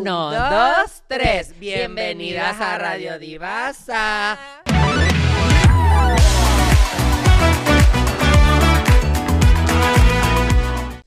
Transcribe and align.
Uno, 0.00 0.30
dos, 0.30 1.02
tres. 1.08 1.58
Bienvenidas 1.58 2.60
a 2.60 2.78
Radio 2.78 3.18
Divasa. 3.18 4.38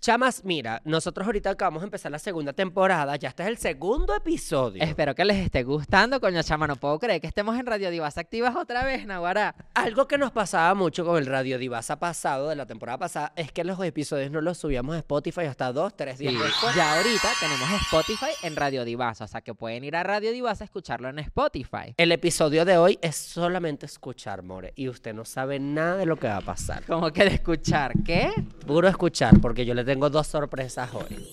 Chamas, 0.02 0.44
mira, 0.44 0.82
nosotros 0.84 1.28
ahorita 1.28 1.52
acabamos 1.52 1.84
de 1.84 1.86
empezar 1.86 2.12
la 2.12 2.18
segunda 2.18 2.54
temporada, 2.54 3.16
ya 3.18 3.30
este 3.30 3.44
es 3.44 3.50
el 3.50 3.58
segundo 3.60 4.16
episodio. 4.16 4.82
Espero 4.82 5.14
que 5.14 5.24
les 5.24 5.38
esté 5.38 5.62
gustando, 5.62 6.20
coño 6.20 6.42
chama, 6.42 6.66
no 6.66 6.76
puedo 6.76 6.98
creer 6.98 7.22
que 7.22 7.28
estemos 7.28 7.56
en 7.60 7.68
Radio 7.68 7.92
Divas 7.92 8.18
activas 8.18 8.56
otra 8.56 8.84
vez, 8.84 9.06
Naguará. 9.06 9.54
Algo 9.76 10.08
que 10.08 10.18
nos 10.18 10.32
pasaba 10.32 10.74
mucho 10.74 11.06
con 11.06 11.20
el 11.20 11.28
Radio 11.28 11.60
Divasa 11.60 12.00
pasado, 12.00 12.50
de 12.50 12.56
la 12.56 12.66
temporada 12.66 12.98
pasada, 12.98 13.32
es 13.36 13.52
que 13.52 13.64
los 13.64 13.80
episodios 13.80 14.32
no 14.32 14.42
los 14.42 14.58
subíamos 14.58 14.96
a 14.96 14.98
Spotify 14.98 15.42
hasta 15.42 15.72
dos, 15.72 15.96
tres 15.96 16.18
días 16.18 16.34
después. 16.34 16.76
Ya 16.76 16.98
ahorita 16.98 17.30
tenemos 17.40 17.70
Spotify 17.84 18.32
en 18.42 18.56
Radio 18.56 18.84
Divasa, 18.84 19.26
o 19.26 19.28
sea 19.28 19.42
que 19.42 19.54
pueden 19.54 19.84
ir 19.84 19.96
a 19.96 20.02
Radio 20.02 20.32
Divasa 20.32 20.64
a 20.64 20.66
escucharlo 20.66 21.10
en 21.10 21.20
Spotify. 21.20 21.94
El 21.98 22.12
episodio 22.12 22.66
de 22.66 22.76
hoy 22.80 22.98
es 23.04 23.16
solamente 23.16 23.86
escuchar, 23.86 24.42
More, 24.42 24.74
y 24.76 24.90
usted 24.90 25.14
no 25.14 25.26
sabe 25.26 25.60
nada 25.60 25.98
de 25.98 26.08
lo 26.08 26.18
que 26.18 26.26
va 26.26 26.38
a 26.38 26.42
pasar. 26.42 26.84
Como 26.88 27.12
que 27.12 27.24
de 27.24 27.36
escuchar, 27.36 27.94
¿qué? 28.04 28.32
Puro 28.66 28.88
escuchar, 28.88 29.40
porque 29.40 29.64
yo 29.64 29.76
le 29.76 29.84
tengo 29.84 29.91
dos 30.00 30.28
sorpresas 30.28 30.94
hoy. 30.94 31.28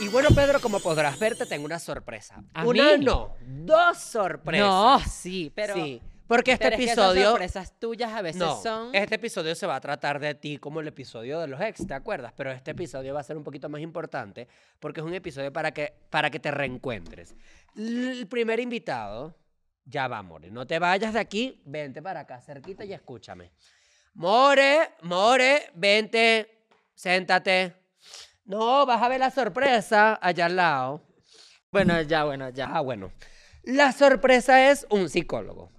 Y 0.00 0.08
bueno, 0.08 0.30
Pedro, 0.34 0.60
como 0.60 0.80
podrás 0.80 1.18
ver, 1.18 1.36
te 1.36 1.44
tengo 1.44 1.66
una 1.66 1.78
sorpresa. 1.78 2.42
¿A 2.54 2.64
una 2.64 2.96
mí? 2.96 3.04
no, 3.04 3.36
dos 3.46 3.98
sorpresas. 3.98 4.66
No, 4.66 4.98
sí, 5.00 5.52
pero... 5.54 5.74
sí, 5.74 6.00
porque 6.26 6.52
este 6.52 6.66
pero 6.66 6.74
es 6.74 6.78
que 6.78 6.84
esas 6.84 6.96
episodio... 6.96 7.30
sorpresas 7.30 7.78
tuyas 7.80 8.12
a 8.12 8.22
veces 8.22 8.40
no, 8.40 8.62
son... 8.62 8.94
este 8.94 9.16
episodio 9.16 9.54
se 9.56 9.66
va 9.66 9.74
a 9.74 9.80
tratar 9.80 10.20
de 10.20 10.34
ti 10.36 10.58
como 10.58 10.78
el 10.78 10.86
episodio 10.86 11.40
de 11.40 11.48
los 11.48 11.60
ex, 11.60 11.86
¿te 11.86 11.92
acuerdas? 11.92 12.32
Pero 12.36 12.52
este 12.52 12.70
episodio 12.70 13.12
va 13.12 13.18
a 13.18 13.24
ser 13.24 13.36
un 13.36 13.42
poquito 13.42 13.68
más 13.68 13.80
importante 13.80 14.46
porque 14.78 15.00
es 15.00 15.06
un 15.06 15.12
episodio 15.12 15.52
para 15.52 15.72
que, 15.72 15.92
para 16.08 16.30
que 16.30 16.38
te 16.38 16.52
reencuentres. 16.52 17.34
El 17.76 18.28
primer 18.28 18.60
invitado, 18.60 19.34
ya 19.84 20.06
va, 20.06 20.22
More, 20.22 20.52
no 20.52 20.66
te 20.68 20.78
vayas 20.78 21.14
de 21.14 21.20
aquí, 21.20 21.60
vente 21.64 22.00
para 22.00 22.20
acá 22.20 22.40
cerquita 22.40 22.84
y 22.84 22.92
escúchame. 22.92 23.50
More, 24.14 24.88
More, 25.02 25.70
vente, 25.74 26.59
siéntate. 27.00 27.74
No, 28.44 28.84
vas 28.84 29.02
a 29.02 29.08
ver 29.08 29.20
la 29.20 29.30
sorpresa 29.30 30.18
allá 30.20 30.46
al 30.46 30.56
lado. 30.56 31.02
Bueno, 31.72 32.00
ya, 32.02 32.24
bueno, 32.24 32.50
ya. 32.50 32.66
Ah, 32.66 32.80
bueno. 32.80 33.12
La 33.62 33.92
sorpresa 33.92 34.70
es 34.70 34.86
un 34.90 35.08
psicólogo. 35.08 35.70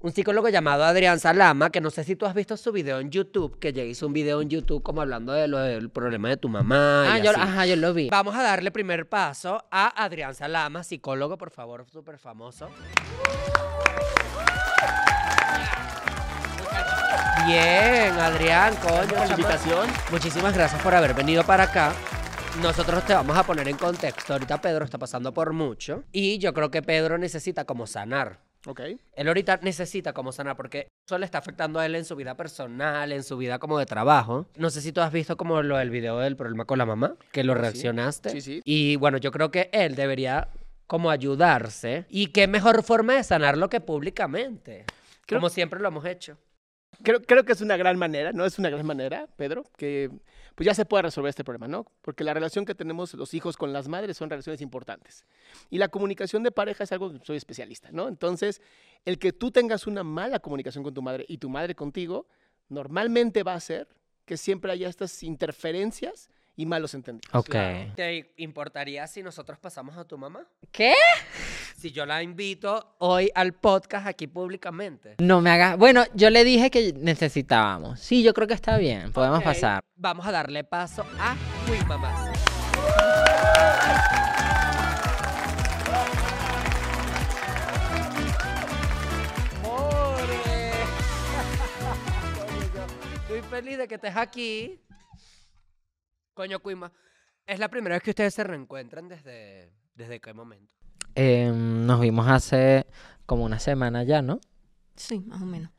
Un 0.00 0.12
psicólogo 0.12 0.48
llamado 0.48 0.84
Adrián 0.84 1.20
Salama, 1.20 1.70
que 1.70 1.80
no 1.80 1.90
sé 1.90 2.04
si 2.04 2.16
tú 2.16 2.26
has 2.26 2.34
visto 2.34 2.56
su 2.56 2.72
video 2.72 3.00
en 3.00 3.10
YouTube, 3.10 3.58
que 3.58 3.72
ya 3.72 3.82
hizo 3.82 4.06
un 4.06 4.12
video 4.12 4.40
en 4.40 4.48
YouTube 4.48 4.82
como 4.82 5.02
hablando 5.02 5.32
de 5.32 5.48
lo 5.48 5.58
del 5.58 5.90
problema 5.90 6.28
de 6.28 6.36
tu 6.36 6.48
mamá. 6.48 7.12
Ah, 7.12 7.18
y 7.18 7.22
yo, 7.22 7.30
así. 7.30 7.40
ajá, 7.40 7.66
yo 7.66 7.76
lo 7.76 7.94
vi. 7.94 8.08
Vamos 8.10 8.34
a 8.34 8.42
darle 8.42 8.70
primer 8.70 9.08
paso 9.08 9.64
a 9.70 10.04
Adrián 10.04 10.34
Salama, 10.34 10.82
psicólogo, 10.82 11.38
por 11.38 11.50
favor, 11.50 11.86
súper 11.90 12.18
famoso. 12.18 12.68
Bien, 17.46 18.12
Adrián, 18.18 18.74
coño. 18.76 19.06
por 19.08 19.18
la 19.18 19.26
invitación. 19.28 19.88
Muchísimas 20.10 20.54
gracias 20.54 20.82
por 20.82 20.94
haber 20.94 21.14
venido 21.14 21.44
para 21.44 21.64
acá. 21.64 21.92
Nosotros 22.60 23.04
te 23.04 23.14
vamos 23.14 23.36
a 23.36 23.44
poner 23.44 23.68
en 23.68 23.76
contexto. 23.76 24.32
Ahorita 24.32 24.60
Pedro 24.60 24.84
está 24.84 24.98
pasando 24.98 25.32
por 25.32 25.52
mucho. 25.52 26.02
Y 26.12 26.38
yo 26.38 26.52
creo 26.54 26.70
que 26.70 26.82
Pedro 26.82 27.18
necesita 27.18 27.64
como 27.64 27.86
sanar. 27.86 28.40
Ok. 28.66 28.80
Él 29.14 29.28
ahorita 29.28 29.60
necesita 29.62 30.12
como 30.12 30.32
sanar 30.32 30.56
porque 30.56 30.88
eso 31.06 31.18
le 31.18 31.24
está 31.24 31.38
afectando 31.38 31.78
a 31.78 31.86
él 31.86 31.94
en 31.94 32.04
su 32.04 32.16
vida 32.16 32.34
personal, 32.36 33.12
en 33.12 33.22
su 33.22 33.36
vida 33.36 33.58
como 33.60 33.78
de 33.78 33.86
trabajo. 33.86 34.48
No 34.56 34.70
sé 34.70 34.80
si 34.80 34.90
tú 34.90 35.00
has 35.00 35.12
visto 35.12 35.36
como 35.36 35.62
lo 35.62 35.76
del 35.76 35.90
video 35.90 36.18
del 36.18 36.34
problema 36.36 36.64
con 36.64 36.78
la 36.78 36.86
mamá, 36.86 37.14
que 37.30 37.44
lo 37.44 37.54
Sí. 37.54 37.60
reaccionaste. 37.60 38.30
Sí, 38.30 38.40
sí. 38.40 38.60
Y 38.64 38.96
bueno, 38.96 39.18
yo 39.18 39.30
creo 39.30 39.52
que 39.52 39.68
él 39.72 39.94
debería 39.94 40.48
como 40.88 41.10
ayudarse. 41.10 42.06
Y 42.08 42.28
qué 42.28 42.48
mejor 42.48 42.82
forma 42.82 43.14
de 43.14 43.22
sanarlo 43.22 43.68
que 43.68 43.80
públicamente. 43.80 44.84
Creo- 45.26 45.40
Como 45.40 45.48
siempre 45.50 45.78
lo 45.80 45.88
hemos 45.88 46.04
hecho. 46.04 46.36
Creo, 47.02 47.22
creo 47.22 47.44
que 47.44 47.52
es 47.52 47.60
una 47.60 47.76
gran 47.76 47.98
manera, 47.98 48.32
¿no? 48.32 48.44
Es 48.44 48.58
una 48.58 48.70
gran 48.70 48.86
manera, 48.86 49.28
Pedro, 49.36 49.64
que 49.76 50.10
pues 50.56 50.64
ya 50.64 50.74
se 50.74 50.86
puede 50.86 51.02
resolver 51.02 51.28
este 51.28 51.44
problema, 51.44 51.68
¿no? 51.68 51.86
Porque 52.00 52.24
la 52.24 52.32
relación 52.32 52.64
que 52.64 52.74
tenemos 52.74 53.12
los 53.14 53.34
hijos 53.34 53.58
con 53.58 53.74
las 53.74 53.88
madres 53.88 54.16
son 54.16 54.30
relaciones 54.30 54.62
importantes. 54.62 55.26
Y 55.68 55.76
la 55.76 55.88
comunicación 55.88 56.42
de 56.42 56.50
pareja 56.50 56.84
es 56.84 56.92
algo 56.92 57.12
que 57.12 57.24
soy 57.24 57.36
especialista, 57.36 57.90
¿no? 57.92 58.08
Entonces, 58.08 58.62
el 59.04 59.18
que 59.18 59.32
tú 59.32 59.50
tengas 59.50 59.86
una 59.86 60.02
mala 60.02 60.38
comunicación 60.38 60.82
con 60.82 60.94
tu 60.94 61.02
madre 61.02 61.26
y 61.28 61.36
tu 61.36 61.50
madre 61.50 61.74
contigo, 61.74 62.26
normalmente 62.70 63.42
va 63.42 63.52
a 63.52 63.56
hacer 63.56 63.86
que 64.24 64.38
siempre 64.38 64.72
haya 64.72 64.88
estas 64.88 65.22
interferencias 65.22 66.30
y 66.56 66.64
malos 66.64 66.94
entendidos. 66.94 67.34
Ok. 67.34 67.54
¿Te 67.94 68.32
importaría 68.38 69.06
si 69.06 69.22
nosotros 69.22 69.58
pasamos 69.58 69.96
a 69.98 70.04
tu 70.04 70.16
mamá? 70.16 70.46
¿Qué? 70.72 70.94
Si 71.76 71.92
yo 71.92 72.06
la 72.06 72.22
invito 72.22 72.96
hoy 73.00 73.30
al 73.34 73.52
podcast 73.52 74.06
aquí 74.06 74.26
públicamente. 74.26 75.16
No 75.18 75.42
me 75.42 75.50
hagas... 75.50 75.76
Bueno, 75.76 76.04
yo 76.14 76.30
le 76.30 76.42
dije 76.42 76.70
que 76.70 76.94
necesitábamos. 76.94 78.00
Sí, 78.00 78.22
yo 78.22 78.32
creo 78.32 78.48
que 78.48 78.54
está 78.54 78.78
bien. 78.78 79.12
Podemos 79.12 79.42
pasar. 79.42 79.82
Vamos 79.94 80.26
a 80.26 80.32
darle 80.32 80.64
paso 80.64 81.04
a 81.20 81.36
Uy 81.70 81.78
Mamás. 81.86 82.30
Estoy 93.20 93.42
feliz 93.50 93.76
de 93.76 93.86
que 93.86 93.96
estés 93.96 94.16
aquí. 94.16 94.80
Coño, 96.32 96.58
Cuima. 96.60 96.90
Es 97.44 97.58
la 97.58 97.68
primera 97.68 97.96
vez 97.96 98.02
que 98.02 98.10
ustedes 98.10 98.32
se 98.32 98.44
reencuentran 98.44 99.08
desde, 99.08 99.70
desde 99.94 100.20
qué 100.22 100.32
momento. 100.32 100.85
Em, 101.16 101.86
nos 101.86 102.00
vimos 102.00 102.28
hace 102.28 102.86
como 103.26 103.44
una 103.44 103.58
semana 103.58 104.04
ya, 104.04 104.22
¿no? 104.22 104.38
Sí, 104.96 105.20
más 105.26 105.42
o 105.42 105.46
menos. 105.46 105.70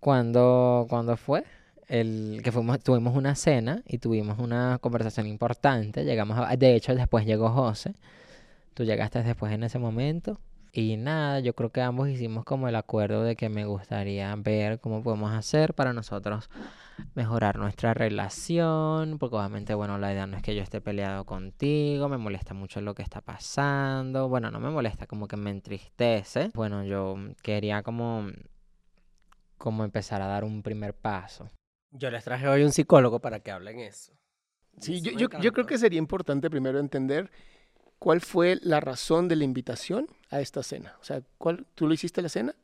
Cuando, 0.00 0.86
cuando 0.88 1.16
fue 1.16 1.44
el 1.88 2.40
que 2.44 2.52
fuimos, 2.52 2.78
tuvimos 2.80 3.16
una 3.16 3.34
cena 3.34 3.82
y 3.86 3.98
tuvimos 3.98 4.38
una 4.38 4.78
conversación 4.80 5.26
importante. 5.26 6.04
Llegamos 6.04 6.38
a- 6.38 6.56
de 6.56 6.74
hecho, 6.74 6.94
después 6.94 7.26
llegó 7.26 7.50
José. 7.50 7.94
Tú 8.74 8.84
llegaste 8.84 9.22
después 9.22 9.52
en 9.52 9.64
ese 9.64 9.78
momento. 9.78 10.38
Y 10.78 10.98
nada, 10.98 11.40
yo 11.40 11.54
creo 11.54 11.70
que 11.70 11.80
ambos 11.80 12.10
hicimos 12.10 12.44
como 12.44 12.68
el 12.68 12.76
acuerdo 12.76 13.22
de 13.22 13.34
que 13.34 13.48
me 13.48 13.64
gustaría 13.64 14.36
ver 14.36 14.78
cómo 14.78 15.02
podemos 15.02 15.32
hacer 15.32 15.72
para 15.72 15.94
nosotros 15.94 16.50
mejorar 17.14 17.56
nuestra 17.56 17.94
relación, 17.94 19.18
porque 19.18 19.36
obviamente, 19.36 19.72
bueno, 19.72 19.96
la 19.96 20.12
idea 20.12 20.26
no 20.26 20.36
es 20.36 20.42
que 20.42 20.54
yo 20.54 20.62
esté 20.62 20.82
peleado 20.82 21.24
contigo, 21.24 22.10
me 22.10 22.18
molesta 22.18 22.52
mucho 22.52 22.82
lo 22.82 22.94
que 22.94 23.02
está 23.02 23.22
pasando, 23.22 24.28
bueno, 24.28 24.50
no 24.50 24.60
me 24.60 24.68
molesta, 24.68 25.06
como 25.06 25.26
que 25.28 25.38
me 25.38 25.48
entristece. 25.48 26.50
Bueno, 26.52 26.84
yo 26.84 27.16
quería 27.42 27.82
como 27.82 28.26
como 29.56 29.82
empezar 29.82 30.20
a 30.20 30.26
dar 30.26 30.44
un 30.44 30.62
primer 30.62 30.92
paso. 30.92 31.48
Yo 31.90 32.10
les 32.10 32.22
traje 32.22 32.46
hoy 32.46 32.62
un 32.62 32.72
psicólogo 32.72 33.20
para 33.20 33.40
que 33.40 33.50
hablen 33.50 33.80
eso. 33.80 34.12
Sí, 34.78 34.96
Eso 34.96 35.04
yo, 35.10 35.18
yo- 35.20 35.40
yo 35.40 35.52
creo 35.54 35.66
que 35.66 35.78
sería 35.78 35.98
importante 35.98 36.50
primero 36.50 36.78
entender 36.78 37.30
cuál 37.98 38.20
fue 38.20 38.58
la 38.62 38.80
razón 38.80 39.28
de 39.28 39.36
la 39.36 39.44
invitación 39.44 40.06
a 40.30 40.40
esta 40.40 40.62
cena. 40.62 40.96
O 41.00 41.04
sea, 41.04 41.22
¿cuál, 41.38 41.66
¿tú 41.74 41.86
lo 41.86 41.94
hiciste 41.94 42.22
la 42.22 42.28
cena? 42.28 42.54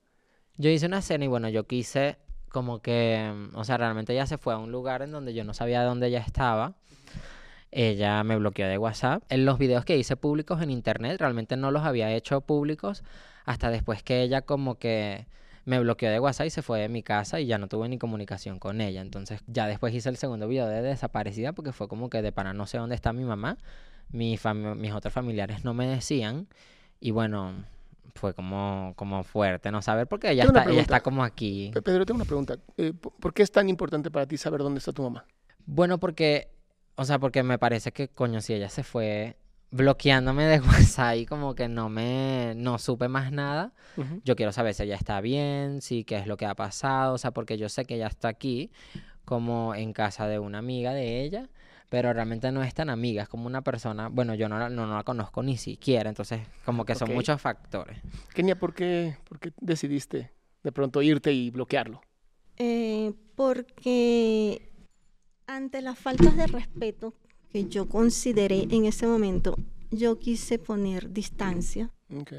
Yo 0.57 0.71
hice 0.71 0.87
una 0.87 1.03
cena 1.03 1.25
y 1.25 1.29
bueno, 1.29 1.49
yo 1.49 1.67
quise 1.67 2.19
como 2.51 2.81
que, 2.81 3.33
mm, 3.35 3.57
o 3.57 3.65
sea, 3.65 3.79
realmente 3.79 4.13
ella 4.13 4.27
se 4.27 4.39
fue 4.39 4.55
a 4.55 4.59
un 4.59 4.71
lugar 4.71 5.03
en 5.03 5.11
donde 5.11 5.35
yo 5.35 5.45
no 5.45 5.55
sabía 5.55 5.83
dónde 5.83 6.09
ella 6.09 6.21
estaba. 6.21 6.75
Ella 7.71 8.23
me 8.23 8.37
bloqueó 8.37 8.69
de 8.69 8.77
WhatsApp. 8.77 9.23
En 9.31 9.47
los 9.47 9.59
videos 9.59 9.85
que 9.85 9.97
hice 9.97 10.17
públicos 10.17 10.61
en 10.61 10.71
internet, 10.71 11.19
realmente 11.19 11.57
no 11.57 11.71
los 11.71 11.83
había 11.85 12.13
hecho 12.13 12.43
públicos 12.43 13.03
hasta 13.45 13.71
después 13.71 14.03
que 14.03 14.23
ella 14.23 14.43
como 14.43 14.77
que 14.77 15.27
me 15.65 15.81
bloqueó 15.81 16.11
de 16.11 16.21
WhatsApp 16.21 16.49
y 16.49 16.51
se 16.51 16.63
fue 16.63 16.81
de 16.81 16.89
mi 16.89 17.03
casa 17.03 17.41
y 17.41 17.47
ya 17.47 17.57
no 17.57 17.69
tuve 17.69 17.89
ni 17.89 17.99
comunicación 17.99 18.59
con 18.59 18.81
ella. 18.81 19.01
Entonces 19.01 19.41
ya 19.47 19.67
después 19.67 19.95
hice 19.95 20.11
el 20.11 20.17
segundo 20.17 20.49
video 20.49 20.67
de 20.67 20.83
desaparecida 20.83 21.53
porque 21.53 21.73
fue 21.73 21.89
como 21.89 22.11
que 22.11 22.21
de 22.21 22.33
para 22.33 22.53
no 22.53 22.67
sé 22.67 22.79
dónde 22.79 22.95
está 22.95 23.13
mi 23.13 23.25
mamá. 23.25 23.57
Mis 24.11 24.45
otros 24.45 25.13
familiares 25.13 25.65
no 25.65 25.73
me 25.73 25.87
decían. 25.87 26.49
Y 27.03 27.11
bueno, 27.11 27.53
fue 28.15 28.33
como, 28.33 28.93
como 28.95 29.25
fuerte 29.25 29.73
no 29.73 29.83
saber 29.83 30.07
porque 30.07 30.31
ella 30.31 30.45
está, 30.45 30.65
ella 30.65 30.83
está 30.83 31.01
como 31.01 31.25
aquí. 31.25 31.71
Pe- 31.75 31.83
Pedro, 31.83 32.07
tengo 32.07 32.17
una 32.19 32.25
pregunta. 32.25 32.57
Eh, 32.77 32.93
¿por 32.93 33.35
qué 33.35 33.43
es 33.43 33.51
tan 33.51 33.69
importante 33.69 34.09
para 34.09 34.25
ti 34.27 34.37
saber 34.37 34.61
dónde 34.61 34.79
está 34.79 34.93
tu 34.93 35.03
mamá? 35.03 35.27
Bueno, 35.67 35.99
porque, 35.99 36.49
o 36.95 37.05
sea, 37.05 37.19
porque 37.19 37.43
me 37.43 37.59
parece 37.59 37.91
que, 37.93 38.07
coño, 38.07 38.41
si 38.41 38.55
ella 38.55 38.69
se 38.69 38.85
fue 38.85 39.37
bloqueándome 39.73 40.45
de 40.45 40.61
WhatsApp 40.69 41.17
y 41.17 41.27
como 41.27 41.57
que 41.57 41.67
no 41.67 41.89
me, 41.89 42.55
no 42.57 42.79
supe 42.79 43.09
más 43.09 43.33
nada, 43.33 43.73
Ujú. 43.97 44.21
yo 44.25 44.37
quiero 44.37 44.53
saber 44.53 44.75
si 44.75 44.85
ella 44.85 44.95
está 44.95 45.21
bien, 45.21 45.81
si 45.83 46.05
qué 46.05 46.19
es 46.19 46.29
lo 46.29 46.37
que 46.37 46.47
ha 46.47 46.55
pasado, 46.55 47.15
o 47.15 47.19
sea, 47.19 47.33
porque 47.33 47.59
yo 47.59 47.69
sé 47.69 47.85
que 47.85 47.97
ella 47.97 48.07
está 48.07 48.29
aquí 48.29 48.71
como 49.25 49.75
en 49.75 49.93
casa 49.93 50.29
de 50.29 50.39
una 50.39 50.59
amiga 50.59 50.93
de 50.93 51.23
ella, 51.25 51.49
pero 51.93 52.11
realmente 52.11 52.51
no 52.51 52.63
es 52.63 52.73
tan 52.73 52.89
amiga, 52.89 53.25
es 53.25 53.29
como 53.29 53.47
una 53.47 53.61
persona, 53.61 54.09
bueno, 54.09 54.35
yo 54.35 54.49
no 54.49 54.59
la, 54.59 54.71
no, 54.71 54.87
no 54.87 54.97
la 54.97 55.03
conozco 55.03 55.43
ni 55.43 55.59
siquiera, 55.59 56.09
entonces 56.09 56.41
como 56.65 56.87
que 56.87 56.95
son 56.95 57.13
muchos 57.13 57.39
factores. 57.39 57.99
Kenia, 58.33 58.59
¿por 58.59 58.73
qué, 58.73 59.19
por 59.29 59.39
qué 59.39 59.53
decidiste 59.61 60.33
de 60.63 60.73
pronto 60.73 61.03
irte 61.03 61.35
y 61.35 61.51
bloquearlo? 61.51 62.01
Eh, 62.57 63.13
porque 63.35 64.73
ante 65.47 65.83
las 65.83 65.99
faltas 65.99 66.35
de 66.35 66.47
respeto 66.47 67.13
que 67.51 67.67
yo 67.67 67.87
consideré 67.91 68.69
en 68.71 68.87
ese 68.87 69.07
momento, 69.07 69.59
yo 69.91 70.19
quise 70.19 70.59
poner 70.59 71.13
distancia. 71.13 71.91
Ok. 72.11 72.33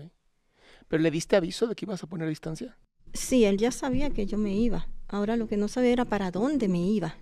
¿Pero 0.87 1.03
le 1.03 1.11
diste 1.11 1.35
aviso 1.35 1.67
de 1.67 1.75
que 1.75 1.85
ibas 1.85 2.01
a 2.01 2.07
poner 2.07 2.27
distancia? 2.27 2.75
Sí, 3.13 3.45
él 3.45 3.57
ya 3.59 3.69
sabía 3.69 4.09
que 4.09 4.25
yo 4.25 4.39
me 4.39 4.55
iba. 4.55 4.87
Ahora 5.07 5.37
lo 5.37 5.47
que 5.47 5.57
no 5.57 5.67
sabía 5.67 5.91
era 5.91 6.05
para 6.05 6.31
dónde 6.31 6.67
me 6.67 6.79
iba. 6.79 7.17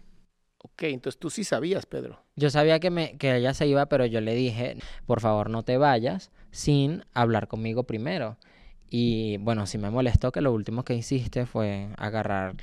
Ok, 0.63 0.83
entonces 0.83 1.19
tú 1.19 1.29
sí 1.29 1.43
sabías, 1.43 1.85
Pedro. 1.85 2.19
Yo 2.35 2.49
sabía 2.49 2.79
que, 2.79 2.91
me, 2.91 3.17
que 3.17 3.35
ella 3.35 3.53
se 3.53 3.65
iba, 3.67 3.87
pero 3.87 4.05
yo 4.05 4.21
le 4.21 4.35
dije, 4.35 4.77
por 5.05 5.19
favor 5.19 5.49
no 5.49 5.63
te 5.63 5.77
vayas 5.77 6.31
sin 6.51 7.03
hablar 7.13 7.47
conmigo 7.47 7.83
primero. 7.83 8.37
Y 8.89 9.37
bueno, 9.37 9.65
sí 9.65 9.77
me 9.77 9.89
molestó 9.89 10.31
que 10.31 10.41
lo 10.41 10.53
último 10.53 10.83
que 10.83 10.93
hiciste 10.93 11.45
fue 11.45 11.89
agarrar 11.97 12.55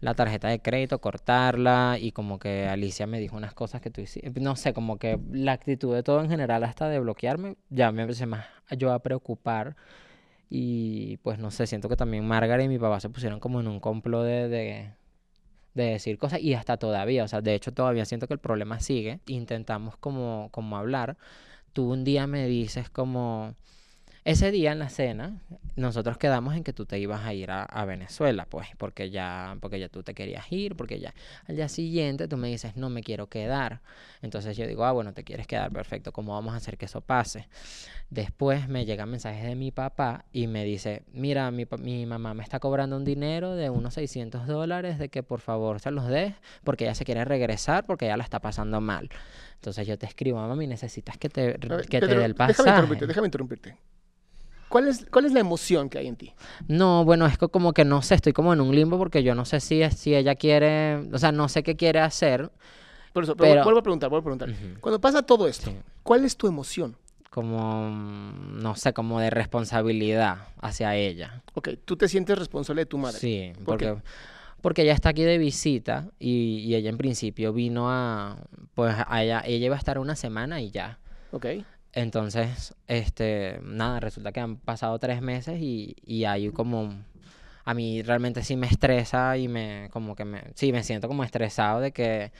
la 0.00 0.14
tarjeta 0.14 0.48
de 0.48 0.60
crédito, 0.60 1.00
cortarla 1.00 1.98
y 2.00 2.12
como 2.12 2.38
que 2.38 2.66
Alicia 2.66 3.06
me 3.06 3.20
dijo 3.20 3.36
unas 3.36 3.54
cosas 3.54 3.80
que 3.80 3.90
tú 3.90 4.00
hiciste. 4.00 4.32
No 4.40 4.56
sé, 4.56 4.74
como 4.74 4.98
que 4.98 5.20
la 5.30 5.52
actitud 5.52 5.94
de 5.94 6.02
todo 6.02 6.20
en 6.20 6.30
general 6.30 6.64
hasta 6.64 6.88
de 6.88 7.00
bloquearme 7.00 7.56
ya 7.70 7.92
me 7.92 8.02
empecé 8.02 8.26
más 8.26 8.46
yo 8.76 8.92
a 8.92 8.98
preocupar. 9.00 9.76
Y 10.50 11.18
pues 11.18 11.38
no 11.38 11.50
sé, 11.50 11.66
siento 11.66 11.88
que 11.88 11.96
también 11.96 12.26
Margaret 12.26 12.66
y 12.66 12.68
mi 12.68 12.78
papá 12.78 13.00
se 13.00 13.10
pusieron 13.10 13.40
como 13.40 13.60
en 13.60 13.68
un 13.68 13.80
complot 13.80 14.24
de, 14.24 14.48
de, 14.48 14.90
de 15.74 15.84
decir 15.84 16.18
cosas 16.18 16.40
y 16.40 16.54
hasta 16.54 16.76
todavía, 16.76 17.24
o 17.24 17.28
sea, 17.28 17.40
de 17.40 17.54
hecho 17.54 17.72
todavía 17.72 18.04
siento 18.04 18.26
que 18.28 18.34
el 18.34 18.40
problema 18.40 18.80
sigue. 18.80 19.20
Intentamos 19.26 19.96
como, 19.96 20.48
como 20.52 20.76
hablar. 20.76 21.16
Tú 21.72 21.92
un 21.92 22.04
día 22.04 22.26
me 22.26 22.46
dices 22.46 22.90
como, 22.90 23.54
ese 24.24 24.50
día 24.50 24.72
en 24.72 24.78
la 24.78 24.88
cena, 24.88 25.38
nosotros 25.76 26.16
quedamos 26.18 26.54
en 26.54 26.64
que 26.64 26.72
tú 26.72 26.86
te 26.86 26.98
ibas 26.98 27.24
a 27.24 27.34
ir 27.34 27.50
a, 27.50 27.64
a 27.64 27.84
Venezuela, 27.84 28.46
pues, 28.48 28.68
porque 28.78 29.10
ya, 29.10 29.56
porque 29.60 29.78
ya 29.78 29.88
tú 29.88 30.02
te 30.02 30.14
querías 30.14 30.50
ir, 30.50 30.76
porque 30.76 30.98
ya 30.98 31.12
al 31.46 31.56
día 31.56 31.68
siguiente 31.68 32.26
tú 32.26 32.36
me 32.36 32.48
dices, 32.48 32.76
no 32.76 32.88
me 32.88 33.02
quiero 33.02 33.28
quedar. 33.28 33.80
Entonces 34.22 34.56
yo 34.56 34.66
digo, 34.66 34.84
ah, 34.84 34.92
bueno, 34.92 35.12
te 35.12 35.24
quieres 35.24 35.46
quedar, 35.46 35.70
perfecto, 35.72 36.12
¿cómo 36.12 36.32
vamos 36.32 36.54
a 36.54 36.56
hacer 36.56 36.78
que 36.78 36.86
eso 36.86 37.00
pase? 37.02 37.48
Después 38.08 38.68
me 38.68 38.84
llegan 38.86 39.10
mensajes 39.10 39.44
de 39.44 39.56
mi 39.56 39.70
papá 39.72 40.24
y 40.32 40.46
me 40.46 40.64
dice, 40.64 41.02
mira, 41.12 41.50
mi, 41.50 41.66
mi 41.80 42.06
mamá 42.06 42.32
me 42.32 42.42
está 42.42 42.60
cobrando 42.60 42.96
un 42.96 43.04
dinero 43.04 43.56
de 43.56 43.68
unos 43.68 43.94
600 43.94 44.46
dólares 44.46 44.98
de 44.98 45.08
que 45.08 45.22
por 45.22 45.40
favor 45.40 45.80
se 45.80 45.90
los 45.90 46.06
des 46.06 46.32
porque 46.62 46.84
ella 46.84 46.94
se 46.94 47.04
quiere 47.04 47.24
regresar 47.24 47.84
porque 47.84 48.06
ella 48.06 48.16
la 48.16 48.24
está 48.24 48.40
pasando 48.40 48.80
mal. 48.80 49.10
Entonces 49.56 49.86
yo 49.86 49.98
te 49.98 50.06
escribo, 50.06 50.38
mami, 50.46 50.66
necesitas 50.66 51.18
que 51.18 51.28
te, 51.28 51.58
que 51.58 52.00
te 52.00 52.06
dé 52.06 52.24
el 52.24 52.32
Déjame 52.32 52.34
pasaje. 52.34 52.68
interrumpirte, 52.70 53.06
déjame 53.06 53.26
interrumpirte. 53.26 53.76
¿Cuál 54.68 54.88
es, 54.88 55.06
¿Cuál 55.10 55.24
es 55.26 55.32
la 55.32 55.40
emoción 55.40 55.88
que 55.88 55.98
hay 55.98 56.06
en 56.08 56.16
ti? 56.16 56.32
No, 56.68 57.04
bueno, 57.04 57.26
es 57.26 57.38
como 57.38 57.72
que 57.72 57.84
no 57.84 58.02
sé, 58.02 58.16
estoy 58.16 58.32
como 58.32 58.52
en 58.52 58.60
un 58.60 58.74
limbo 58.74 58.98
porque 58.98 59.22
yo 59.22 59.34
no 59.34 59.44
sé 59.44 59.60
si, 59.60 59.82
si 59.90 60.14
ella 60.14 60.34
quiere, 60.34 60.96
o 61.12 61.18
sea, 61.18 61.30
no 61.32 61.48
sé 61.48 61.62
qué 61.62 61.76
quiere 61.76 62.00
hacer, 62.00 62.50
Por 63.12 63.24
eso, 63.24 63.36
pero 63.36 63.62
vuelvo 63.62 63.78
a 63.80 63.82
preguntar, 63.82 64.10
vuelvo 64.10 64.30
a 64.32 64.36
preguntar. 64.36 64.80
Cuando 64.80 65.00
pasa 65.00 65.22
todo 65.22 65.46
esto, 65.46 65.70
Sí. 65.70 65.76
¿cuál 66.02 66.24
es 66.24 66.36
tu 66.36 66.46
emoción? 66.48 66.96
como, 67.30 67.90
no 67.90 68.76
sé, 68.76 68.92
como 68.92 69.18
de 69.18 69.28
responsabilidad 69.28 70.48
hacia 70.60 70.94
ella. 70.94 71.42
Ok, 71.54 71.70
tú 71.84 71.96
te 71.96 72.06
sientes 72.08 72.38
responsable 72.38 72.82
de 72.82 72.86
tu 72.86 72.96
madre. 72.96 73.18
Sí, 73.18 73.52
¿Por 73.64 73.76
qué? 73.76 73.88
porque, 73.88 74.02
porque 74.60 74.82
ella 74.82 74.92
está 74.92 75.08
aquí 75.08 75.24
de 75.24 75.36
visita 75.38 76.06
y, 76.20 76.58
y 76.64 76.76
ella 76.76 76.90
en 76.90 76.96
principio 76.96 77.52
vino 77.52 77.90
a, 77.90 78.36
pues 78.74 78.94
a 79.04 79.22
ella, 79.24 79.42
ella 79.44 79.66
iba 79.66 79.74
a 79.74 79.78
estar 79.78 79.98
una 79.98 80.14
semana 80.14 80.60
y 80.60 80.70
ya. 80.70 81.00
Ok. 81.32 81.46
Entonces, 81.94 82.74
este, 82.88 83.60
nada, 83.62 84.00
resulta 84.00 84.32
que 84.32 84.40
han 84.40 84.56
pasado 84.56 84.98
tres 84.98 85.22
meses 85.22 85.60
y, 85.60 85.96
y 86.04 86.24
hay 86.24 86.50
como, 86.50 86.92
a 87.64 87.74
mí 87.74 88.02
realmente 88.02 88.42
sí 88.42 88.56
me 88.56 88.66
estresa 88.66 89.36
y 89.36 89.46
me, 89.46 89.88
como 89.92 90.16
que 90.16 90.24
me, 90.24 90.42
sí, 90.54 90.72
me 90.72 90.82
siento 90.82 91.06
como 91.06 91.22
estresado 91.22 91.80
de 91.80 91.92
que, 91.92 92.32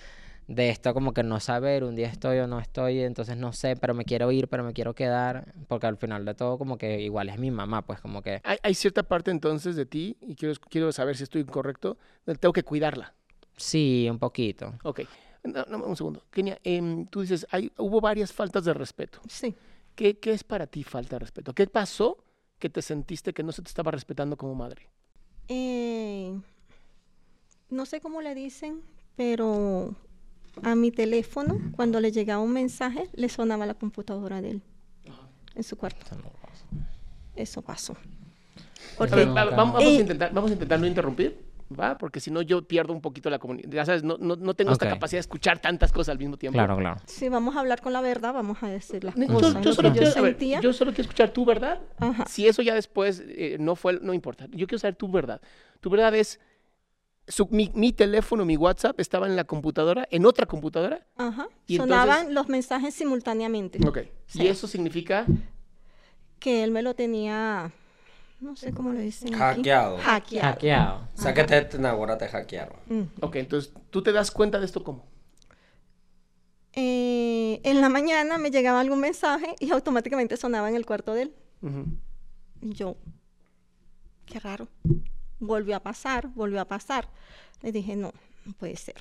de 0.48 0.70
esto 0.70 0.92
como 0.92 1.14
que 1.14 1.22
no 1.22 1.38
saber, 1.38 1.84
un 1.84 1.94
día 1.94 2.08
estoy 2.08 2.38
o 2.38 2.46
no 2.48 2.58
estoy, 2.58 3.00
entonces 3.00 3.36
no 3.36 3.52
sé, 3.52 3.76
pero 3.76 3.94
me 3.94 4.04
quiero 4.04 4.30
ir, 4.32 4.48
pero 4.48 4.64
me 4.64 4.72
quiero 4.72 4.94
quedar, 4.94 5.54
porque 5.68 5.86
al 5.86 5.96
final 5.96 6.24
de 6.24 6.34
todo 6.34 6.58
como 6.58 6.76
que 6.76 7.00
igual 7.00 7.28
es 7.28 7.38
mi 7.38 7.50
mamá, 7.52 7.82
pues 7.82 8.00
como 8.00 8.22
que, 8.22 8.40
Hay, 8.44 8.58
hay 8.62 8.74
cierta 8.74 9.04
parte 9.04 9.30
entonces 9.30 9.76
de 9.76 9.86
ti, 9.86 10.16
y 10.20 10.34
quiero, 10.34 10.54
quiero 10.68 10.92
saber 10.92 11.16
si 11.16 11.22
estoy 11.22 11.42
incorrecto, 11.42 11.96
tengo 12.40 12.52
que 12.52 12.64
cuidarla. 12.64 13.14
sí, 13.56 14.08
un 14.10 14.18
poquito. 14.18 14.74
Ok. 14.82 15.02
No, 15.44 15.64
no, 15.68 15.84
un 15.84 15.96
segundo. 15.96 16.22
Kenia, 16.30 16.58
em, 16.64 17.06
tú 17.06 17.20
dices, 17.20 17.46
hay, 17.50 17.70
hubo 17.78 18.00
varias 18.00 18.32
faltas 18.32 18.64
de 18.64 18.72
respeto. 18.74 19.20
Sí. 19.28 19.54
¿Qué, 19.94 20.18
¿Qué 20.18 20.32
es 20.32 20.42
para 20.42 20.66
ti 20.66 20.82
falta 20.82 21.16
de 21.16 21.20
respeto? 21.20 21.52
¿Qué 21.54 21.66
pasó 21.66 22.18
que 22.58 22.70
te 22.70 22.82
sentiste 22.82 23.32
que 23.34 23.42
no 23.42 23.52
se 23.52 23.62
te 23.62 23.68
estaba 23.68 23.90
respetando 23.90 24.36
como 24.36 24.54
madre? 24.54 24.88
Eh, 25.48 26.32
no 27.70 27.86
sé 27.86 28.00
cómo 28.00 28.22
le 28.22 28.34
dicen, 28.34 28.80
pero 29.16 29.94
a 30.62 30.74
mi 30.74 30.90
teléfono, 30.90 31.56
cuando 31.76 32.00
le 32.00 32.10
llegaba 32.12 32.42
un 32.42 32.52
mensaje, 32.52 33.08
le 33.14 33.28
sonaba 33.28 33.66
la 33.66 33.74
computadora 33.74 34.40
de 34.40 34.50
él 34.52 34.62
en 35.54 35.62
su 35.62 35.76
cuarto. 35.76 36.06
Eso 37.36 37.62
pasó. 37.62 37.92
A 37.92 38.96
Porque 38.98 39.16
ver, 39.16 39.28
va- 39.28 39.44
vamos, 39.46 39.74
vamos 39.74 39.82
a 39.82 39.82
Eh, 39.90 40.00
intentar, 40.00 40.32
vamos 40.32 40.50
a 40.50 40.54
intentar 40.54 40.80
no 40.80 40.86
interrumpir, 40.86 41.36
¿va? 41.72 41.96
Porque 41.98 42.20
si 42.20 42.30
no 42.30 42.42
yo 42.42 42.66
pierdo 42.68 42.92
un 42.92 43.00
poquito 43.00 43.30
la 43.30 43.38
comunidad. 43.38 43.68
Ya 43.70 43.84
sabes, 43.84 44.02
no, 44.02 44.16
no, 44.18 44.36
no 44.36 44.54
tengo 44.54 44.72
esta 44.72 44.88
capacidad 44.88 45.18
de 45.18 45.20
escuchar 45.22 45.58
tantas 45.60 45.92
cosas 45.92 46.10
al 46.12 46.18
mismo 46.18 46.36
tiempo. 46.36 46.56
Claro, 46.56 46.76
claro. 46.76 47.00
si 47.06 47.28
vamos 47.28 47.56
a 47.56 47.60
hablar 47.60 47.80
con 47.80 47.92
la 47.92 48.00
verdad, 48.00 48.32
vamos 48.34 48.62
a 48.62 48.68
decir 48.68 49.02
las 49.04 49.14
Yo, 49.14 49.26
cosas. 49.26 49.54
yo 49.54 49.60
lo 49.70 49.74
solo 49.74 49.88
yo 49.88 49.94
quiero, 49.94 50.08
a 50.18 50.20
ver, 50.22 50.32
sentía. 50.32 50.60
yo 50.60 50.72
solo 50.72 50.90
quiero 50.92 51.02
escuchar 51.02 51.30
tu 51.30 51.44
verdad. 51.44 51.80
Ajá. 51.98 52.24
Si 52.28 52.46
eso 52.46 52.62
ya 52.62 52.74
después 52.74 53.22
eh, 53.26 53.56
no 53.58 53.76
fue, 53.76 53.98
no 54.00 54.12
importa. 54.14 54.46
Yo 54.50 54.66
quiero 54.66 54.78
saber 54.78 54.96
tu 54.96 55.08
verdad. 55.10 55.40
Tu 55.80 55.90
verdad 55.90 56.14
es, 56.14 56.38
su- 57.26 57.48
mi, 57.50 57.70
mi 57.74 57.92
teléfono, 57.92 58.44
mi 58.44 58.56
WhatsApp 58.56 59.00
estaba 59.00 59.26
en 59.26 59.34
la 59.36 59.44
computadora, 59.44 60.06
en 60.10 60.26
otra 60.26 60.46
computadora. 60.46 61.06
Ajá. 61.16 61.48
Y 61.66 61.78
Sonaban 61.78 62.08
entonces- 62.10 62.34
los 62.34 62.48
mensajes 62.48 62.94
simultáneamente. 62.94 63.78
Ok. 63.88 64.00
Sí. 64.26 64.42
Y 64.42 64.46
eso 64.48 64.66
significa, 64.68 65.24
Que 66.38 66.62
él 66.62 66.70
me 66.72 66.82
lo 66.82 66.94
tenía, 66.94 67.72
no 68.44 68.54
sé 68.56 68.72
cómo 68.72 68.92
le 68.92 69.00
dicen. 69.00 69.28
aquí. 69.34 69.38
Hackeado. 69.38 69.96
Hackeado. 69.98 70.48
Hackeado. 70.48 71.08
O 71.16 71.20
sea 71.20 71.32
que 71.32 71.44
te, 71.44 71.86
ahora 71.86 72.18
te 72.18 72.28
hackearon. 72.28 72.76
Mm. 72.86 73.02
ok, 73.22 73.36
entonces 73.36 73.72
tú 73.90 74.02
te 74.02 74.12
das 74.12 74.30
cuenta 74.30 74.60
de 74.60 74.66
esto 74.66 74.84
cómo. 74.84 75.06
Eh, 76.74 77.60
en 77.64 77.80
la 77.80 77.88
mañana 77.88 78.36
me 78.36 78.50
llegaba 78.50 78.80
algún 78.80 79.00
mensaje 79.00 79.54
y 79.60 79.70
automáticamente 79.70 80.36
sonaba 80.36 80.68
en 80.68 80.76
el 80.76 80.84
cuarto 80.84 81.14
de 81.14 81.22
él. 81.22 81.34
Y 82.60 82.74
yo, 82.74 82.96
qué 84.26 84.38
raro. 84.40 84.68
Volvió 85.38 85.76
a 85.76 85.80
pasar, 85.80 86.28
volvió 86.34 86.60
a 86.60 86.66
pasar. 86.66 87.08
Le 87.62 87.72
dije, 87.72 87.96
no, 87.96 88.12
no 88.44 88.52
puede 88.52 88.76
ser. 88.76 88.96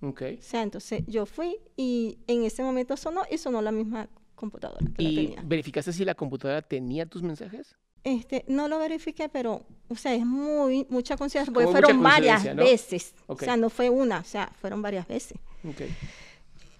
Ok. 0.00 0.22
O 0.38 0.42
sea, 0.42 0.62
entonces 0.62 1.04
yo 1.06 1.26
fui 1.26 1.58
y 1.76 2.18
en 2.26 2.44
ese 2.44 2.62
momento 2.62 2.96
sonó 2.96 3.22
y 3.30 3.38
sonó 3.38 3.62
la 3.62 3.70
misma 3.70 4.08
computadora 4.34 4.84
que 4.96 5.02
la 5.02 5.08
¿Y 5.08 5.14
tenía. 5.14 5.42
verificaste 5.44 5.92
si 5.92 6.04
la 6.04 6.14
computadora 6.14 6.62
tenía 6.62 7.06
tus 7.06 7.22
mensajes? 7.22 7.76
Este, 8.04 8.44
no 8.48 8.68
lo 8.68 8.78
verifiqué, 8.78 9.28
pero, 9.28 9.62
o 9.88 9.96
sea, 9.96 10.14
es 10.14 10.24
muy, 10.24 10.86
mucha 10.88 11.16
coincidencia, 11.16 11.52
Como 11.52 11.66
porque 11.66 11.80
fueron 11.86 12.02
varias 12.02 12.42
veces. 12.64 13.14
O 13.26 13.36
sea, 13.46 13.56
no 13.56 13.68
fue 13.70 13.90
una, 13.90 14.20
o 14.20 14.24
sea, 14.24 14.50
fueron 14.60 14.80
varias 14.82 15.06
veces. 15.08 15.36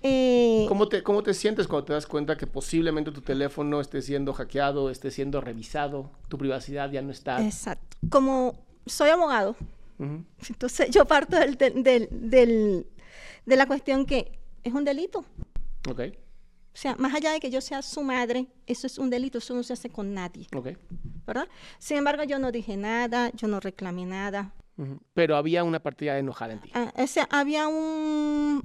Eh, 0.03 0.65
¿Cómo 0.69 0.89
te, 0.89 1.03
¿Cómo 1.03 1.23
te 1.25 1.35
sientes 1.35 1.67
cuando 1.67 1.87
te 1.87 1.93
das 1.93 2.07
cuenta 2.07 2.37
que 2.37 2.47
posiblemente 2.47 3.11
tu 3.11 3.21
teléfono 3.21 3.81
esté 3.81 4.01
siendo 4.01 4.33
hackeado, 4.33 4.91
esté 4.91 5.11
siendo 5.11 5.41
revisado, 5.41 6.11
tu 6.29 6.39
privacidad 6.39 6.91
ya 6.93 7.03
no 7.03 7.11
está? 7.11 7.45
Exacto. 7.45 7.97
Como 8.09 8.55
soy 8.87 9.11
abogado, 9.11 9.57
entonces 10.49 10.91
yo 10.91 11.05
parto 11.05 11.37
del, 11.37 11.57
del, 11.57 12.09
del- 12.13 12.87
de 13.45 13.57
la 13.57 13.67
cuestión 13.67 14.07
que 14.07 14.39
es 14.63 14.73
un 14.73 14.85
delito. 14.85 15.25
O 16.75 16.81
sea, 16.81 16.95
más 16.97 17.15
allá 17.15 17.33
de 17.33 17.41
que 17.41 17.51
yo 17.51 17.61
sea 17.61 17.83
su 17.83 18.03
madre, 18.03 18.47
eso 18.67 18.87
es 18.87 18.99
un 18.99 19.11
delito, 19.11 19.39
eso 19.39 19.55
no 19.55 19.63
se 19.63 19.73
hace 19.73 19.91
con 19.91 20.15
nadie, 20.15 20.47
ok. 20.55 20.69
¿verdad? 21.27 21.49
Sin 21.79 21.97
embargo, 21.97 22.23
yo 22.25 22.39
no 22.39 22.53
dije 22.53 22.77
nada, 22.77 23.31
yo 23.35 23.49
no 23.49 23.61
reclamé 23.61 24.07
nada. 24.07 24.55
Ujú. 24.77 25.01
Pero 25.13 25.37
había 25.37 25.65
una 25.65 25.81
partida 25.81 26.19
enojada 26.19 26.53
en 26.53 26.61
ti. 26.61 26.71
Ah, 26.73 26.93
o 26.97 27.07
sea, 27.07 27.27
había 27.31 27.67
un, 27.67 28.63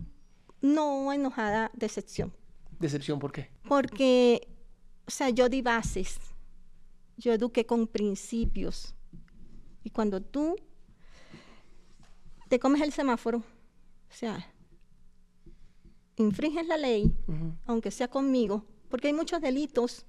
no 0.61 1.11
enojada, 1.11 1.71
decepción. 1.73 2.31
¿Decepción 2.79 3.19
por 3.19 3.31
qué? 3.31 3.49
Porque, 3.67 4.47
o 5.07 5.11
sea, 5.11 5.29
yo 5.29 5.49
di 5.49 5.61
bases, 5.61 6.19
yo 7.17 7.33
eduqué 7.33 7.65
con 7.65 7.87
principios. 7.87 8.95
Y 9.83 9.89
cuando 9.89 10.21
tú 10.21 10.55
te 12.47 12.59
comes 12.59 12.81
el 12.81 12.93
semáforo, 12.93 13.39
o 13.39 14.15
sea, 14.15 14.52
infringes 16.17 16.67
la 16.67 16.77
ley, 16.77 17.13
aunque 17.65 17.91
sea 17.91 18.07
conmigo, 18.07 18.65
porque 18.89 19.07
hay 19.07 19.13
muchos 19.13 19.41
delitos 19.41 20.05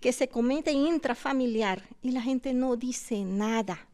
que 0.00 0.12
se 0.12 0.28
cometen 0.28 0.76
intrafamiliar 0.76 1.82
y 2.02 2.10
la 2.10 2.20
gente 2.22 2.52
no 2.52 2.76
dice 2.76 3.24
nada. 3.24 3.88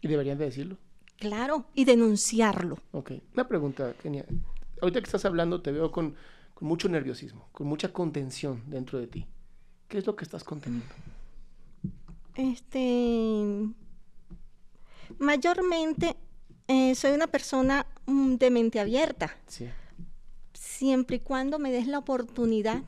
¿Y 0.00 0.08
deberían 0.08 0.38
de 0.38 0.46
decirlo? 0.46 0.76
Claro, 1.16 1.66
y 1.74 1.84
denunciarlo. 1.84 2.78
Ok. 2.90 3.12
Una 3.34 3.46
pregunta, 3.48 3.94
Kenia. 4.02 4.26
Ahorita 4.80 5.00
que 5.00 5.06
estás 5.06 5.24
hablando 5.24 5.62
te 5.62 5.70
veo 5.70 5.90
con, 5.92 6.16
con 6.54 6.68
mucho 6.68 6.88
nerviosismo, 6.88 7.48
con 7.52 7.66
mucha 7.68 7.92
contención 7.92 8.62
dentro 8.66 8.98
de 8.98 9.06
ti. 9.06 9.26
¿Qué 9.88 9.98
es 9.98 10.06
lo 10.06 10.16
que 10.16 10.24
estás 10.24 10.42
conteniendo? 10.42 10.86
Este, 12.34 13.68
mayormente 15.18 16.16
eh, 16.66 16.94
soy 16.94 17.12
una 17.12 17.26
persona 17.26 17.86
mm, 18.06 18.34
de 18.34 18.50
mente 18.50 18.80
abierta, 18.80 19.36
Sí. 19.46 19.68
Siempre 20.62 21.16
y 21.16 21.20
cuando 21.20 21.58
me 21.58 21.72
des 21.72 21.88
la 21.88 21.98
oportunidad 21.98 22.82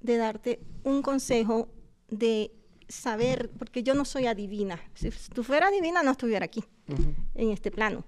de 0.00 0.18
darte 0.18 0.60
un 0.84 1.00
consejo 1.00 1.68
de 2.08 2.52
saber, 2.88 3.50
porque 3.58 3.82
yo 3.82 3.94
no 3.94 4.04
soy 4.04 4.26
adivina. 4.26 4.78
Si 4.94 5.10
tú 5.32 5.42
fueras 5.42 5.70
adivina, 5.70 6.02
no 6.02 6.10
estuviera 6.10 6.44
aquí, 6.44 6.62
en 7.34 7.50
este 7.50 7.70
plano. 7.70 8.04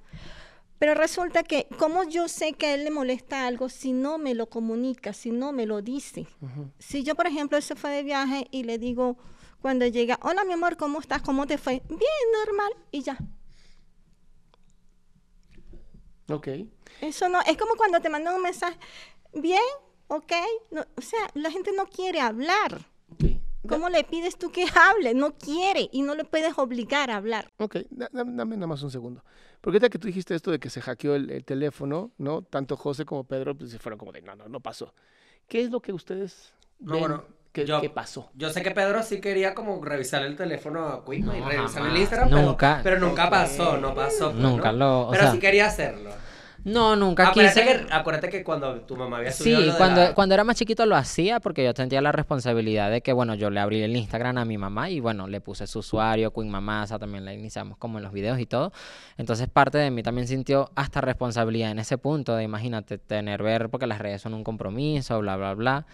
Pero 0.79 0.95
resulta 0.95 1.43
que, 1.43 1.67
como 1.79 2.05
yo 2.05 2.29
sé 2.29 2.53
que 2.53 2.67
a 2.67 2.75
él 2.75 2.85
le 2.85 2.91
molesta 2.91 3.47
algo 3.47 3.69
si 3.69 3.93
no 3.93 4.19
me 4.19 4.35
lo 4.35 4.49
comunica, 4.49 5.13
si 5.13 5.31
no 5.31 5.53
me 5.53 5.65
lo 5.65 5.81
dice? 5.81 6.27
Si 6.79 7.03
yo, 7.03 7.15
por 7.15 7.27
ejemplo, 7.27 7.57
él 7.57 7.65
se 7.65 7.75
fue 7.77 7.91
de 7.91 8.03
viaje 8.03 8.47
y 8.51 8.65
le 8.65 8.79
digo 8.79 9.17
cuando 9.61 9.87
llega, 9.87 10.21
hola 10.23 10.45
mi 10.45 10.53
amor, 10.53 10.77
¿cómo 10.77 11.01
estás? 11.01 11.23
¿Cómo 11.23 11.47
te 11.47 11.59
fue? 11.59 11.83
Bien, 11.89 12.47
normal, 12.47 12.73
y 12.93 13.03
ya. 13.03 13.19
Ok. 16.31 16.49
Eso 17.01 17.29
no, 17.29 17.41
es 17.43 17.57
como 17.57 17.75
cuando 17.77 18.01
te 18.01 18.09
mandan 18.11 18.35
un 18.35 18.43
mensaje, 18.43 18.79
bien, 19.35 19.63
ok. 20.09 20.33
No, 20.71 20.85
o 20.97 21.01
sea, 21.01 21.21
la 21.35 21.51
gente 21.51 21.71
no 21.77 21.87
quiere 21.87 22.21
hablar. 22.21 22.87
ok. 23.13 23.25
¿Cómo 23.69 23.89
le 23.91 24.03
pides 24.05 24.39
tú 24.39 24.51
que 24.51 24.65
hable? 24.75 25.13
No 25.15 25.37
quiere 25.37 25.89
y 25.93 26.01
no 26.03 26.15
le 26.15 26.25
puedes 26.25 26.57
obligar 26.57 27.11
a 27.11 27.17
hablar. 27.17 27.49
Ok, 27.59 27.77
da- 27.91 28.09
dame, 28.13 28.33
dame 28.35 28.57
nada 28.57 28.67
más 28.69 28.83
un 28.83 28.91
segundo. 28.91 29.23
Porque 29.61 29.77
ahorita 29.77 29.91
que 29.91 29.99
tú 29.99 30.07
dijiste 30.07 30.35
esto 30.35 30.51
de 30.51 30.59
que 30.59 30.71
se 30.71 30.81
hackeó 30.81 31.15
el, 31.17 31.31
el 31.31 31.45
teléfono, 31.45 32.13
¿no? 32.17 32.43
Tanto 32.43 32.77
José 32.77 33.05
como 33.05 33.25
Pedro 33.25 33.55
pues, 33.57 33.71
se 33.71 33.79
fueron 33.79 33.99
como 33.99 34.13
de, 34.13 34.23
no, 34.23 34.37
no, 34.37 34.49
no 34.49 34.61
pasó. 34.61 34.95
¿Qué 35.49 35.61
es 35.61 35.71
lo 35.71 35.81
que 35.81 35.93
ustedes 35.93 36.55
No, 36.79 36.93
ven 36.93 37.01
bueno, 37.01 37.25
que, 37.53 37.65
yo- 37.67 37.81
pasó? 37.95 38.31
Yo 38.35 38.51
sé 38.51 38.63
que 38.63 38.71
Pedro 38.71 39.03
sí 39.03 39.21
quería 39.21 39.55
como 39.55 39.83
revisar 39.85 40.23
el 40.23 40.37
teléfono 40.37 40.87
a 40.89 41.05
Quisma 41.05 41.37
y 41.37 41.41
No, 41.41 41.49
revisar 41.49 41.87
el. 41.87 41.97
Instagram, 41.97 42.29
pero- 42.31 42.43
Nunca. 42.43 42.81
pero, 42.83 42.99
nunca 43.01 43.31
pasó, 43.31 43.77
no 43.79 43.95
pasó. 43.95 44.31
pues, 44.31 44.43
Nunca 44.43 44.73
¿no? 44.73 44.79
lo- 44.79 45.01
o 45.09 45.11
Pero 45.11 45.23
sea- 45.25 45.33
sí 45.33 45.39
quería 45.39 45.67
hacerlo. 45.67 46.11
No, 46.65 46.97
nunca 46.97 47.29
Acuérdate 47.29 47.63
quise. 47.63 47.87
que, 47.87 47.93
acuérdate 47.95 48.29
que 48.31 48.43
cuando 48.45 48.81
tu 48.81 48.97
mamá 48.97 49.19
había 49.19 49.31
Sí, 49.31 49.45
subido 49.45 49.61
lo 49.61 49.73
de 49.73 49.79
cuando, 49.79 50.01
la- 50.03 50.15
cuando 50.15 50.35
era 50.35 50.43
más 50.43 50.57
chiquito 50.57 50.85
lo 50.87 50.97
hacía 50.97 51.39
porque 51.39 51.65
yo 51.65 51.73
sentía 51.75 52.03
la 52.03 52.11
responsabilidad 52.11 52.91
de 52.91 53.01
que, 53.01 53.13
bueno, 53.13 53.37
yo 53.37 53.49
le 53.49 53.61
abrí 53.61 53.81
el 53.81 53.97
Instagram 53.97 54.37
a 54.39 54.45
mi 54.45 54.59
mamá 54.59 54.91
y, 54.91 54.99
bueno, 54.99 55.29
le 55.29 55.41
puse 55.41 55.69
su 55.69 55.79
usuario, 55.79 56.33
Queen 56.33 56.51
Mamasa, 56.51 56.99
también 56.99 57.25
la 57.25 57.33
iniciamos 57.33 57.79
como 57.79 57.99
en 57.99 58.05
los 58.05 58.13
videos 58.13 58.41
y 58.41 58.45
todo. 58.45 58.73
Entonces, 59.17 59.49
parte 59.49 59.79
de 59.79 59.91
mí 59.93 60.03
también 60.03 60.27
sintió 60.27 60.71
hasta 60.75 61.01
responsabilidad 61.01 61.71
en 61.71 61.79
ese 61.79 61.97
punto 61.97 62.35
de, 62.35 62.43
imagínate, 62.43 62.99
tener 62.99 63.41
ver, 63.43 63.71
porque 63.71 63.87
las 63.87 64.01
redes 64.01 64.21
son 64.21 64.35
un 64.35 64.43
compromiso, 64.43 65.19
bla, 65.21 65.37
bla, 65.37 65.55
bla. 65.55 65.87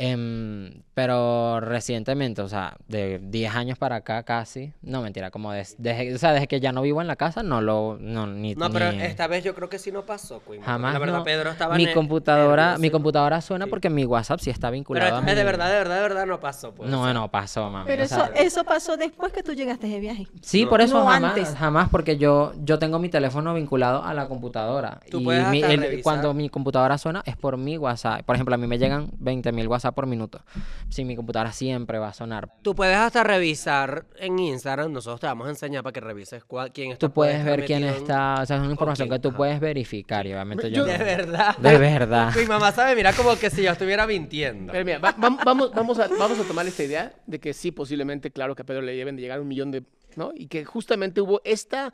Em, 0.00 0.82
pero 0.94 1.60
recientemente, 1.60 2.40
o 2.42 2.48
sea, 2.48 2.76
de 2.86 3.18
10 3.22 3.54
años 3.54 3.78
para 3.78 3.96
acá 3.96 4.22
casi, 4.22 4.72
no 4.80 5.02
mentira, 5.02 5.30
como 5.30 5.52
des- 5.52 5.74
desde, 5.78 6.14
o 6.14 6.18
sea, 6.18 6.32
desde 6.32 6.46
que 6.46 6.60
ya 6.60 6.70
no 6.72 6.82
vivo 6.82 7.00
en 7.00 7.06
la 7.08 7.16
casa, 7.16 7.42
no 7.42 7.60
lo, 7.60 7.96
no, 8.00 8.26
ni, 8.26 8.54
No, 8.54 8.70
pero 8.70 8.92
ni- 8.92 9.02
esta 9.02 9.26
vez 9.26 9.42
yo 9.44 9.54
creo 9.56 9.68
que 9.68 9.78
sí 9.78 9.90
no 9.92 10.06
pasó, 10.06 10.40
Quisma. 10.48 10.64
Jamás. 10.64 10.92
La 10.92 10.98
verdad, 11.00 11.18
no. 11.18 11.24
Pedro 11.24 11.50
estaba 11.50 11.76
mi 11.76 11.86
ne- 11.86 11.94
computadora, 11.94 12.62
nervioso. 12.62 12.80
mi 12.82 12.90
computadora 12.90 13.40
suena 13.40 13.64
Sí. 13.64 13.70
porque 13.70 13.90
mi 13.90 14.04
WhatsApp 14.04 14.40
sí 14.40 14.50
está 14.50 14.68
Pero 14.68 14.72
vinculado 14.74 15.06
esta 15.06 15.18
a 15.18 15.22
mi... 15.22 15.34
de 15.34 15.44
verdad, 15.44 15.68
de 15.68 15.74
verdad, 15.78 15.96
de 15.96 16.02
verdad 16.02 16.26
no 16.26 16.38
pasó. 16.40 16.72
Pues, 16.74 16.88
o 16.88 16.92
No, 16.92 17.04
sea. 17.04 17.14
no 17.14 17.28
pasó, 17.30 17.68
mami. 17.70 17.86
Pero 17.86 18.02
o 18.02 18.06
eso, 18.06 18.14
sea, 18.14 18.26
eso 18.36 18.64
pasó 18.64 18.96
después 18.96 19.32
que 19.32 19.42
tú 19.42 19.52
llegaste 19.52 19.88
de 19.88 19.98
viaje. 19.98 20.26
Sí, 20.42 20.62
No. 20.64 20.70
por 20.70 20.80
eso 20.80 20.98
No 21.00 21.06
jamás, 21.06 21.30
antes. 21.36 21.54
jamás, 21.56 21.88
porque 21.90 22.18
yo, 22.18 22.52
yo 22.64 22.78
tengo 22.78 22.98
mi 23.00 23.08
teléfono 23.08 23.52
vinculado 23.54 24.04
a 24.04 24.14
la 24.14 24.28
computadora. 24.28 25.00
Tú 25.10 25.20
y 25.20 25.24
puedes 25.24 25.48
mi- 25.48 25.62
hasta 25.62 25.74
el- 25.74 25.80
revisar. 25.80 26.02
cuando 26.02 26.34
mi 26.34 26.48
computadora 26.48 26.98
suena 26.98 27.22
es 27.26 27.36
por 27.36 27.56
mi 27.56 27.76
WhatsApp. 27.78 28.22
Por 28.24 28.36
ejemplo, 28.36 28.54
a 28.54 28.58
mí 28.58 28.66
me 28.66 28.78
llegan 28.78 29.10
20.000 29.18 29.66
WhatsApp 29.66 29.87
por 29.92 30.06
minuto. 30.06 30.44
Sí, 30.88 31.04
mi 31.04 31.16
computadora 31.16 31.52
siempre 31.52 31.98
va 31.98 32.08
a 32.08 32.12
sonar. 32.12 32.48
Tú 32.62 32.74
puedes 32.74 32.96
hasta 32.96 33.22
revisar 33.24 34.06
en 34.16 34.38
Instagram, 34.38 34.92
nosotros 34.92 35.20
te 35.20 35.26
vamos 35.26 35.46
a 35.46 35.50
enseñar 35.50 35.82
para 35.82 35.92
que 35.92 36.00
revises 36.00 36.44
cuál, 36.44 36.72
quién 36.72 36.92
está 36.92 37.06
Tú 37.06 37.12
puedes 37.12 37.44
ver 37.44 37.64
quién 37.64 37.84
está, 37.84 38.42
o 38.42 38.46
sea, 38.46 38.56
es 38.56 38.62
una 38.62 38.70
información 38.72 39.08
quién, 39.08 39.18
que 39.18 39.22
tú 39.22 39.28
ajá. 39.28 39.36
puedes 39.36 39.60
verificar 39.60 40.26
y 40.26 40.32
obviamente 40.32 40.70
yo... 40.70 40.78
Yo- 40.78 40.84
De 40.86 40.98
no. 40.98 41.04
verdad. 41.04 41.56
De 41.58 41.78
verdad. 41.78 42.32
Mi 42.38 42.46
mamá 42.46 42.72
sabe, 42.72 42.94
mira 42.96 43.12
como 43.12 43.36
que 43.36 43.50
si 43.50 43.62
yo 43.62 43.70
estuviera 43.72 44.06
mintiendo. 44.06 44.72
Pero 44.72 44.84
mira, 44.84 44.98
va- 44.98 45.16
vam- 45.16 45.38
vamos, 45.44 45.72
vamos, 45.72 45.98
a, 45.98 46.08
vamos 46.08 46.38
a 46.38 46.44
tomar 46.44 46.66
esta 46.66 46.82
idea 46.84 47.12
de 47.26 47.38
que 47.40 47.52
sí, 47.52 47.70
posiblemente, 47.72 48.30
claro, 48.30 48.54
que 48.54 48.62
a 48.62 48.64
Pedro 48.66 48.82
le 48.82 48.94
deben 48.94 49.16
de 49.16 49.22
llegar 49.22 49.40
un 49.40 49.48
millón 49.48 49.70
de, 49.70 49.84
¿no? 50.16 50.32
Y 50.34 50.46
que 50.48 50.64
justamente 50.64 51.20
hubo 51.20 51.40
esta 51.44 51.92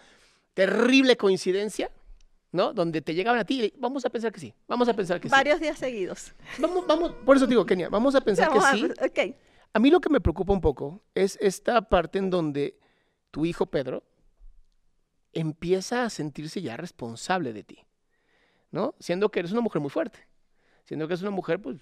terrible 0.54 1.16
coincidencia, 1.16 1.90
¿no? 2.54 2.72
Donde 2.72 3.02
te 3.02 3.14
llegaban 3.16 3.40
a 3.40 3.44
ti. 3.44 3.74
Vamos 3.78 4.04
a 4.04 4.10
pensar 4.10 4.30
que 4.30 4.38
sí. 4.38 4.54
Vamos 4.68 4.88
a 4.88 4.94
pensar 4.94 5.20
que 5.20 5.28
sí. 5.28 5.32
Varios 5.32 5.58
días 5.58 5.76
seguidos. 5.76 6.32
Vamos, 6.60 6.86
vamos, 6.86 7.12
por 7.26 7.36
eso 7.36 7.48
digo, 7.48 7.66
Kenia, 7.66 7.88
vamos 7.88 8.14
a 8.14 8.20
pensar 8.20 8.48
que 8.48 8.58
a- 8.58 8.72
sí. 8.72 8.84
ok. 9.04 9.34
A 9.72 9.80
mí 9.80 9.90
lo 9.90 10.00
que 10.00 10.08
me 10.08 10.20
preocupa 10.20 10.52
un 10.52 10.60
poco 10.60 11.02
es 11.16 11.36
esta 11.40 11.82
parte 11.88 12.20
en 12.20 12.30
donde 12.30 12.78
tu 13.32 13.44
hijo 13.44 13.66
Pedro 13.66 14.04
empieza 15.32 16.04
a 16.04 16.10
sentirse 16.10 16.62
ya 16.62 16.76
responsable 16.76 17.52
de 17.52 17.64
ti, 17.64 17.78
¿no? 18.70 18.94
Siendo 19.00 19.32
que 19.32 19.40
eres 19.40 19.50
una 19.50 19.60
mujer 19.60 19.82
muy 19.82 19.90
fuerte, 19.90 20.20
siendo 20.84 21.08
que 21.08 21.14
eres 21.14 21.22
una 21.22 21.32
mujer, 21.32 21.60
pues 21.60 21.78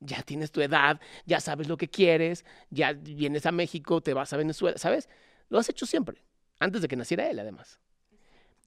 ya 0.00 0.22
tienes 0.22 0.50
tu 0.50 0.60
edad, 0.60 1.00
ya 1.26 1.38
sabes 1.38 1.68
lo 1.68 1.76
que 1.76 1.88
quieres, 1.88 2.44
ya 2.70 2.92
vienes 2.92 3.46
a 3.46 3.52
México, 3.52 4.00
te 4.00 4.14
vas 4.14 4.32
a 4.32 4.36
Venezuela, 4.36 4.78
¿sabes? 4.78 5.08
Lo 5.48 5.60
has 5.60 5.68
hecho 5.68 5.86
siempre, 5.86 6.24
antes 6.58 6.82
de 6.82 6.88
que 6.88 6.96
naciera 6.96 7.30
él, 7.30 7.38
además. 7.38 7.78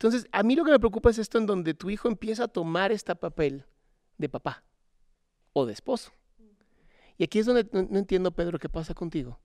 Entonces, 0.01 0.27
a 0.31 0.41
mí 0.41 0.55
lo 0.55 0.65
que 0.65 0.71
me 0.71 0.79
preocupa 0.79 1.11
es 1.11 1.19
esto 1.19 1.37
en 1.37 1.45
donde 1.45 1.75
tu 1.75 1.91
hijo 1.91 2.07
empieza 2.07 2.45
a 2.45 2.47
tomar 2.47 2.91
este 2.91 3.15
papel 3.15 3.65
de 4.17 4.29
papá 4.29 4.63
o 5.53 5.67
de 5.67 5.73
esposo. 5.73 6.11
Y 7.19 7.23
aquí 7.23 7.37
es 7.37 7.45
donde 7.45 7.69
no, 7.71 7.99
entiendo, 7.99 8.31
Pedro, 8.31 8.57
qué 8.57 8.67
pasa 8.67 8.95
contigo. 8.95 9.39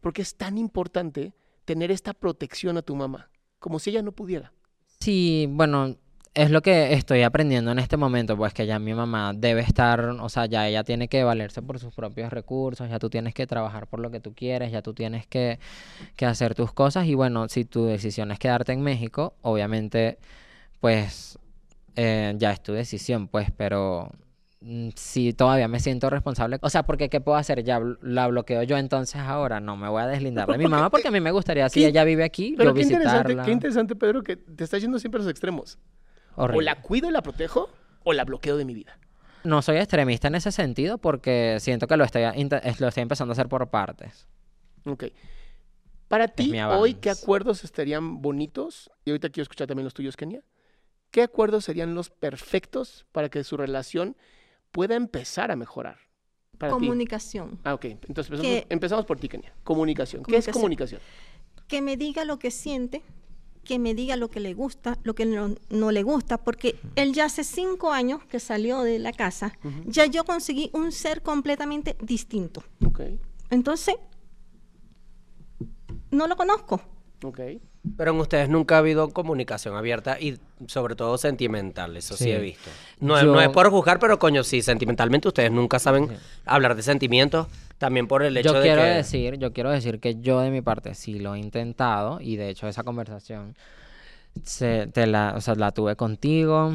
Porque 0.00 0.22
es 0.22 0.36
tan 0.36 0.58
importante 0.58 1.34
tener 1.64 1.90
esta 1.90 2.14
protección 2.14 2.76
a 2.76 2.82
tu 2.82 2.94
mamá, 2.94 3.32
como 3.58 3.80
si 3.80 3.90
ella 3.90 4.00
no 4.02 4.12
pudiera. 4.12 4.52
Sí, 5.00 5.48
bueno, 5.50 5.96
es 6.34 6.50
lo 6.50 6.62
que 6.62 6.92
estoy 6.92 7.22
aprendiendo 7.22 7.72
en 7.72 7.78
este 7.80 7.96
momento, 7.96 8.36
pues 8.36 8.54
que 8.54 8.64
ya 8.66 8.78
mi 8.78 8.94
mamá 8.94 9.32
debe 9.34 9.62
estar, 9.62 10.00
o 10.00 10.28
sea, 10.28 10.46
ya 10.46 10.68
ella 10.68 10.84
tiene 10.84 11.08
que 11.08 11.24
valerse 11.24 11.60
por 11.60 11.80
sus 11.80 11.92
propios 11.92 12.32
recursos, 12.32 12.88
ya 12.88 12.98
tú 13.00 13.10
tienes 13.10 13.34
que 13.34 13.46
trabajar 13.46 13.88
por 13.88 13.98
lo 13.98 14.10
que 14.10 14.20
tú 14.20 14.32
quieres, 14.34 14.70
ya 14.70 14.80
tú 14.80 14.94
tienes 14.94 15.26
que, 15.26 15.58
que 16.16 16.26
hacer 16.26 16.54
tus 16.54 16.72
cosas 16.72 17.06
y 17.06 17.14
bueno, 17.14 17.48
si 17.48 17.64
tu 17.64 17.84
decisión 17.84 18.30
es 18.30 18.38
quedarte 18.38 18.72
en 18.72 18.82
México, 18.82 19.34
obviamente, 19.42 20.18
pues 20.78 21.38
eh, 21.96 22.34
ya 22.38 22.52
es 22.52 22.62
tu 22.62 22.74
decisión, 22.74 23.26
pues, 23.26 23.50
pero 23.56 24.12
mm, 24.60 24.90
sí 24.94 25.32
todavía 25.32 25.66
me 25.66 25.80
siento 25.80 26.10
responsable. 26.10 26.58
O 26.62 26.70
sea, 26.70 26.84
porque 26.84 27.08
¿qué 27.08 27.20
puedo 27.20 27.38
hacer? 27.38 27.64
Ya 27.64 27.80
la 28.02 28.28
bloqueo 28.28 28.62
yo 28.62 28.78
entonces 28.78 29.20
ahora, 29.20 29.58
no 29.58 29.76
me 29.76 29.88
voy 29.88 30.02
a 30.02 30.06
deslindar 30.06 30.46
de 30.46 30.58
mi 30.58 30.68
mamá 30.68 30.90
porque 30.90 31.08
a 31.08 31.10
mí 31.10 31.20
me 31.20 31.32
gustaría, 31.32 31.68
si 31.68 31.84
ella 31.84 32.04
vive 32.04 32.22
aquí, 32.22 32.54
Pero 32.56 32.70
yo 32.70 32.74
qué 32.74 32.82
interesante, 32.82 33.36
qué 33.44 33.50
interesante, 33.50 33.96
Pedro, 33.96 34.22
que 34.22 34.36
te 34.36 34.62
estás 34.62 34.80
yendo 34.80 35.00
siempre 35.00 35.18
a 35.18 35.24
los 35.24 35.30
extremos. 35.30 35.76
O 36.36 36.60
la 36.60 36.80
cuido 36.80 37.08
y 37.08 37.12
la 37.12 37.22
protejo, 37.22 37.70
o 38.04 38.12
la 38.12 38.24
bloqueo 38.24 38.56
de 38.56 38.64
mi 38.64 38.74
vida. 38.74 38.98
No 39.44 39.62
soy 39.62 39.76
extremista 39.78 40.28
en 40.28 40.34
ese 40.34 40.52
sentido 40.52 40.98
porque 40.98 41.58
siento 41.60 41.86
que 41.86 41.96
lo 41.96 42.04
estoy, 42.04 42.22
lo 42.24 42.88
estoy 42.88 43.02
empezando 43.02 43.32
a 43.32 43.34
hacer 43.34 43.48
por 43.48 43.68
partes. 43.70 44.26
Ok. 44.84 45.04
Para 46.08 46.28
ti, 46.28 46.52
hoy, 46.60 46.94
¿qué 46.94 47.10
acuerdos 47.10 47.62
estarían 47.64 48.20
bonitos? 48.20 48.90
Y 49.04 49.10
ahorita 49.10 49.28
quiero 49.30 49.44
escuchar 49.44 49.66
también 49.68 49.84
los 49.84 49.94
tuyos, 49.94 50.16
Kenia. 50.16 50.42
¿Qué 51.10 51.22
acuerdos 51.22 51.64
serían 51.64 51.94
los 51.94 52.10
perfectos 52.10 53.06
para 53.12 53.28
que 53.28 53.42
su 53.44 53.56
relación 53.56 54.16
pueda 54.72 54.96
empezar 54.96 55.50
a 55.50 55.56
mejorar? 55.56 55.98
Para 56.58 56.72
ti. 56.72 56.80
Comunicación. 56.80 57.58
Ah, 57.64 57.74
ok. 57.74 57.84
Entonces 57.86 58.26
empezamos, 58.30 58.42
Que- 58.42 58.66
empezamos 58.68 59.06
por 59.06 59.18
ti, 59.18 59.28
Kenia. 59.28 59.54
Comunicación. 59.64 60.22
¿Qué 60.24 60.36
es 60.36 60.48
Comunicación. 60.48 61.00
comunicación? 61.00 61.66
Que 61.68 61.80
me 61.80 61.96
diga 61.96 62.24
lo 62.24 62.38
que 62.38 62.50
siente, 62.50 63.02
que 63.64 63.78
me 63.78 63.94
diga 63.94 64.16
lo 64.16 64.28
que 64.28 64.40
le 64.40 64.54
gusta, 64.54 64.98
lo 65.04 65.14
que 65.14 65.26
no, 65.26 65.54
no 65.68 65.90
le 65.92 66.02
gusta, 66.02 66.38
porque 66.38 66.76
él 66.96 67.12
ya 67.12 67.26
hace 67.26 67.44
cinco 67.44 67.92
años 67.92 68.22
que 68.24 68.40
salió 68.40 68.82
de 68.82 68.98
la 68.98 69.12
casa, 69.12 69.52
ya 69.86 70.06
yo 70.06 70.24
conseguí 70.24 70.70
un 70.72 70.92
ser 70.92 71.22
completamente 71.22 71.96
distinto. 72.00 72.62
Ok. 72.84 73.00
Entonces, 73.50 73.94
no 76.10 76.26
lo 76.26 76.36
conozco. 76.36 76.80
Ok. 77.22 77.40
Pero 77.96 78.10
en 78.12 78.20
ustedes 78.20 78.48
nunca 78.48 78.74
ha 78.76 78.78
habido 78.78 79.08
comunicación 79.10 79.74
abierta 79.76 80.20
y 80.20 80.38
sobre 80.66 80.96
todo 80.96 81.16
sentimental, 81.16 81.96
eso 81.96 82.16
sí, 82.16 82.24
Sí. 82.24 82.30
he 82.30 82.38
visto. 82.38 82.68
No, 82.98 83.16
es- 83.16 83.24
Yo- 83.24 83.32
no 83.32 83.40
es 83.40 83.48
por 83.48 83.70
juzgar, 83.70 83.98
pero 83.98 84.18
coño, 84.18 84.44
sí, 84.44 84.60
sentimentalmente 84.62 85.28
ustedes 85.28 85.50
nunca 85.50 85.78
saben 85.78 86.08
hablar 86.44 86.74
de 86.76 86.82
sentimientos, 86.82 87.46
también 87.80 88.06
por 88.06 88.22
el 88.22 88.36
hecho 88.36 88.52
Yo 88.52 88.58
de 88.60 88.62
quiero 88.62 88.82
que... 88.82 88.88
decir, 88.88 89.38
yo 89.38 89.54
quiero 89.54 89.70
decir 89.70 90.00
que 90.00 90.20
yo 90.20 90.38
de 90.40 90.50
mi 90.50 90.60
parte 90.60 90.94
sí 90.94 91.18
lo 91.18 91.34
he 91.34 91.38
intentado 91.38 92.20
y 92.20 92.36
de 92.36 92.50
hecho 92.50 92.68
esa 92.68 92.82
conversación 92.84 93.56
se, 94.44 94.86
te 94.88 95.06
la, 95.06 95.32
o 95.34 95.40
sea, 95.40 95.54
la 95.54 95.72
tuve 95.72 95.96
contigo. 95.96 96.74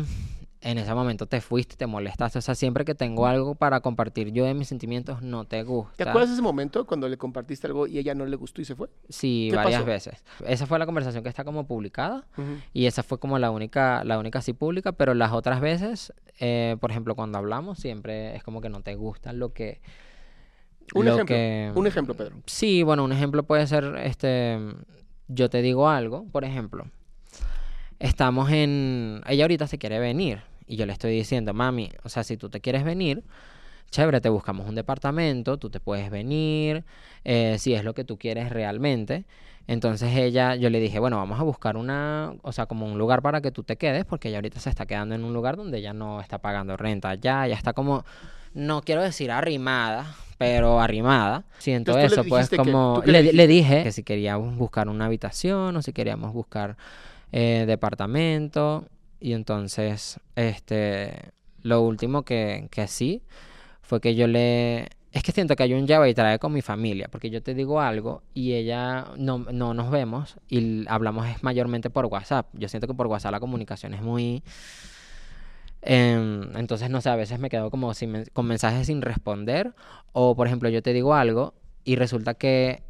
En 0.62 0.80
ese 0.80 0.96
momento 0.96 1.28
te 1.28 1.42
fuiste, 1.42 1.76
te 1.76 1.86
molestaste. 1.86 2.40
O 2.40 2.42
sea, 2.42 2.56
siempre 2.56 2.86
que 2.86 2.96
tengo 2.96 3.28
algo 3.28 3.54
para 3.54 3.82
compartir 3.82 4.32
yo 4.32 4.46
de 4.46 4.56
mis 4.56 4.68
sentimientos, 4.68 5.22
no 5.22 5.46
te 5.46 5.62
gusta. 5.62 5.94
¿Te 5.96 6.10
acuerdas 6.10 6.30
de 6.30 6.34
ese 6.34 6.42
momento 6.42 6.88
cuando 6.88 7.08
le 7.08 7.18
compartiste 7.18 7.68
algo 7.68 7.86
y 7.86 8.00
ella 8.00 8.16
no 8.16 8.26
le 8.26 8.36
gustó 8.36 8.62
y 8.62 8.66
se 8.66 8.74
fue? 8.76 8.90
Sí, 9.08 9.50
¿Qué 9.52 9.58
varias 9.58 9.82
pasó? 9.82 9.86
veces. 9.86 10.24
Esa 10.48 10.66
fue 10.66 10.80
la 10.80 10.88
conversación 10.88 11.22
que 11.22 11.30
está 11.30 11.44
como 11.44 11.68
publicada. 11.68 12.26
Y 12.74 12.88
esa 12.88 13.04
fue 13.04 13.20
como 13.20 13.38
la 13.38 13.52
única, 13.52 14.04
la 14.06 14.18
única 14.18 14.40
así 14.40 14.54
pública, 14.54 14.92
pero 14.92 15.14
las 15.14 15.34
otras 15.34 15.62
veces, 15.62 16.12
eh, 16.40 16.78
por 16.82 16.90
ejemplo, 16.90 17.14
cuando 17.14 17.38
hablamos, 17.38 17.78
siempre 17.78 18.36
es 18.36 18.42
como 18.42 18.60
que 18.60 18.70
no 18.70 18.82
te 18.82 18.96
gusta 18.96 19.34
lo 19.34 19.54
que... 19.54 19.82
Un 20.94 21.06
lo 21.06 21.14
ejemplo. 21.14 21.36
que- 21.36 21.72
Un 21.76 21.88
ejemplo, 21.88 22.14
Pedro. 22.16 22.36
Sí, 22.46 22.84
bueno, 22.84 23.04
un 23.04 23.12
ejemplo 23.12 23.44
puede 23.44 23.66
ser, 23.68 23.96
este, 24.04 24.60
yo 25.28 25.50
te 25.50 25.62
digo 25.62 25.90
algo, 25.90 26.26
por 26.32 26.44
ejemplo, 26.46 26.86
estamos 28.00 28.52
en, 28.52 29.22
ella 29.28 29.44
ahorita 29.46 29.68
se 29.68 29.78
quiere 29.78 30.00
venir 30.00 30.42
y 30.68 30.76
yo 30.76 30.86
le 30.86 30.94
estoy 30.94 31.12
diciendo, 31.14 31.54
mami, 31.54 31.90
o 32.04 32.10
sea, 32.10 32.24
si 32.24 32.38
tú 32.38 32.50
te 32.50 32.60
quieres 32.62 32.84
venir, 32.84 33.24
chévere, 33.92 34.20
te 34.22 34.30
buscamos 34.30 34.68
un 34.68 34.76
departamento, 34.76 35.58
tú 35.58 35.70
te 35.70 35.80
puedes 35.80 36.10
venir, 36.10 36.84
eh, 37.24 37.58
si 37.60 37.74
es 37.74 37.84
lo 37.84 37.94
que 37.94 38.04
tú 38.04 38.18
quieres 38.18 38.50
realmente. 38.50 39.26
Entonces 39.68 40.16
ella, 40.16 40.56
yo 40.56 40.70
le 40.70 40.80
dije, 40.80 41.00
bueno, 41.00 41.18
vamos 41.18 41.40
a 41.40 41.44
buscar 41.44 41.76
una, 41.78 42.34
o 42.44 42.52
sea, 42.52 42.68
como 42.68 42.86
un 42.86 42.98
lugar 43.00 43.22
para 43.24 43.42
que 43.42 43.52
tú 43.52 43.64
te 43.64 43.78
quedes, 43.78 44.06
porque 44.06 44.28
ella 44.30 44.38
ahorita 44.38 44.60
se 44.60 44.70
está 44.70 44.86
quedando 44.86 45.16
en 45.16 45.24
un 45.24 45.34
lugar 45.34 45.56
donde 45.58 45.80
ella 45.80 45.94
no 45.94 46.22
está 46.22 46.38
pagando 46.40 46.78
renta, 46.78 47.16
ya, 47.16 47.48
ya 47.48 47.56
está 47.56 47.74
como, 47.74 48.06
no 48.54 48.82
quiero 48.82 49.02
decir 49.02 49.32
arrimada, 49.32 50.16
pero 50.38 50.80
arrimada. 50.80 51.46
Siento 51.60 51.92
Entonces, 51.92 52.12
eso, 52.20 52.28
pues 52.28 52.50
que- 52.50 52.58
como 52.58 52.96
¿tú 52.98 53.02
qué 53.04 53.12
le 53.12 53.48
dije 53.48 53.84
que 53.84 53.92
si 53.92 54.04
queríamos 54.04 54.56
buscar 54.58 54.90
una 54.90 55.06
habitación 55.06 55.76
o 55.76 55.82
si 55.82 55.94
queríamos 55.94 56.34
buscar 56.34 56.78
eh, 57.32 57.66
departamento. 57.68 58.86
Y 59.20 59.34
entonces, 59.34 60.20
este, 60.36 61.32
lo 61.62 61.82
último 61.82 62.24
que, 62.24 62.68
que 62.72 62.88
sí 62.88 63.22
fue 63.82 64.00
que 64.02 64.16
yo 64.16 64.28
le... 64.28 64.90
Es 65.12 65.24
que 65.24 65.32
siento 65.32 65.56
que 65.56 65.64
hay 65.64 65.74
un 65.74 65.88
lleva 65.88 66.10
y 66.10 66.14
trae 66.14 66.40
con 66.40 66.52
mi 66.52 66.62
familia, 66.62 67.08
porque 67.10 67.30
yo 67.30 67.42
te 67.42 67.54
digo 67.54 67.80
algo 67.80 68.22
y 68.34 68.54
ella 68.54 69.06
no, 69.18 69.40
no 69.40 69.74
nos 69.74 69.90
vemos 69.90 70.36
y 70.50 70.86
hablamos 70.90 71.26
es 71.28 71.42
mayormente 71.42 71.90
por 71.90 72.06
WhatsApp. 72.08 72.48
Yo 72.54 72.68
siento 72.68 72.86
que 72.88 72.94
por 72.94 73.08
WhatsApp 73.08 73.32
la 73.32 73.40
comunicación 73.40 73.94
es 73.94 74.02
muy... 74.02 74.44
em, 75.86 76.56
entonces, 76.58 76.90
no 76.90 77.00
sé, 77.02 77.10
a 77.10 77.16
veces 77.16 77.40
me 77.40 77.50
quedo 77.50 77.70
como 77.72 77.94
sin 77.94 78.26
con 78.34 78.46
mensajes 78.48 78.88
sin 78.88 79.02
responder 79.02 79.74
o, 80.12 80.36
por 80.36 80.48
ejemplo, 80.48 80.70
yo 80.70 80.82
te 80.82 80.94
digo 80.94 81.14
algo 81.14 81.54
y 81.84 81.96
resulta 81.96 82.34
que 82.34 82.84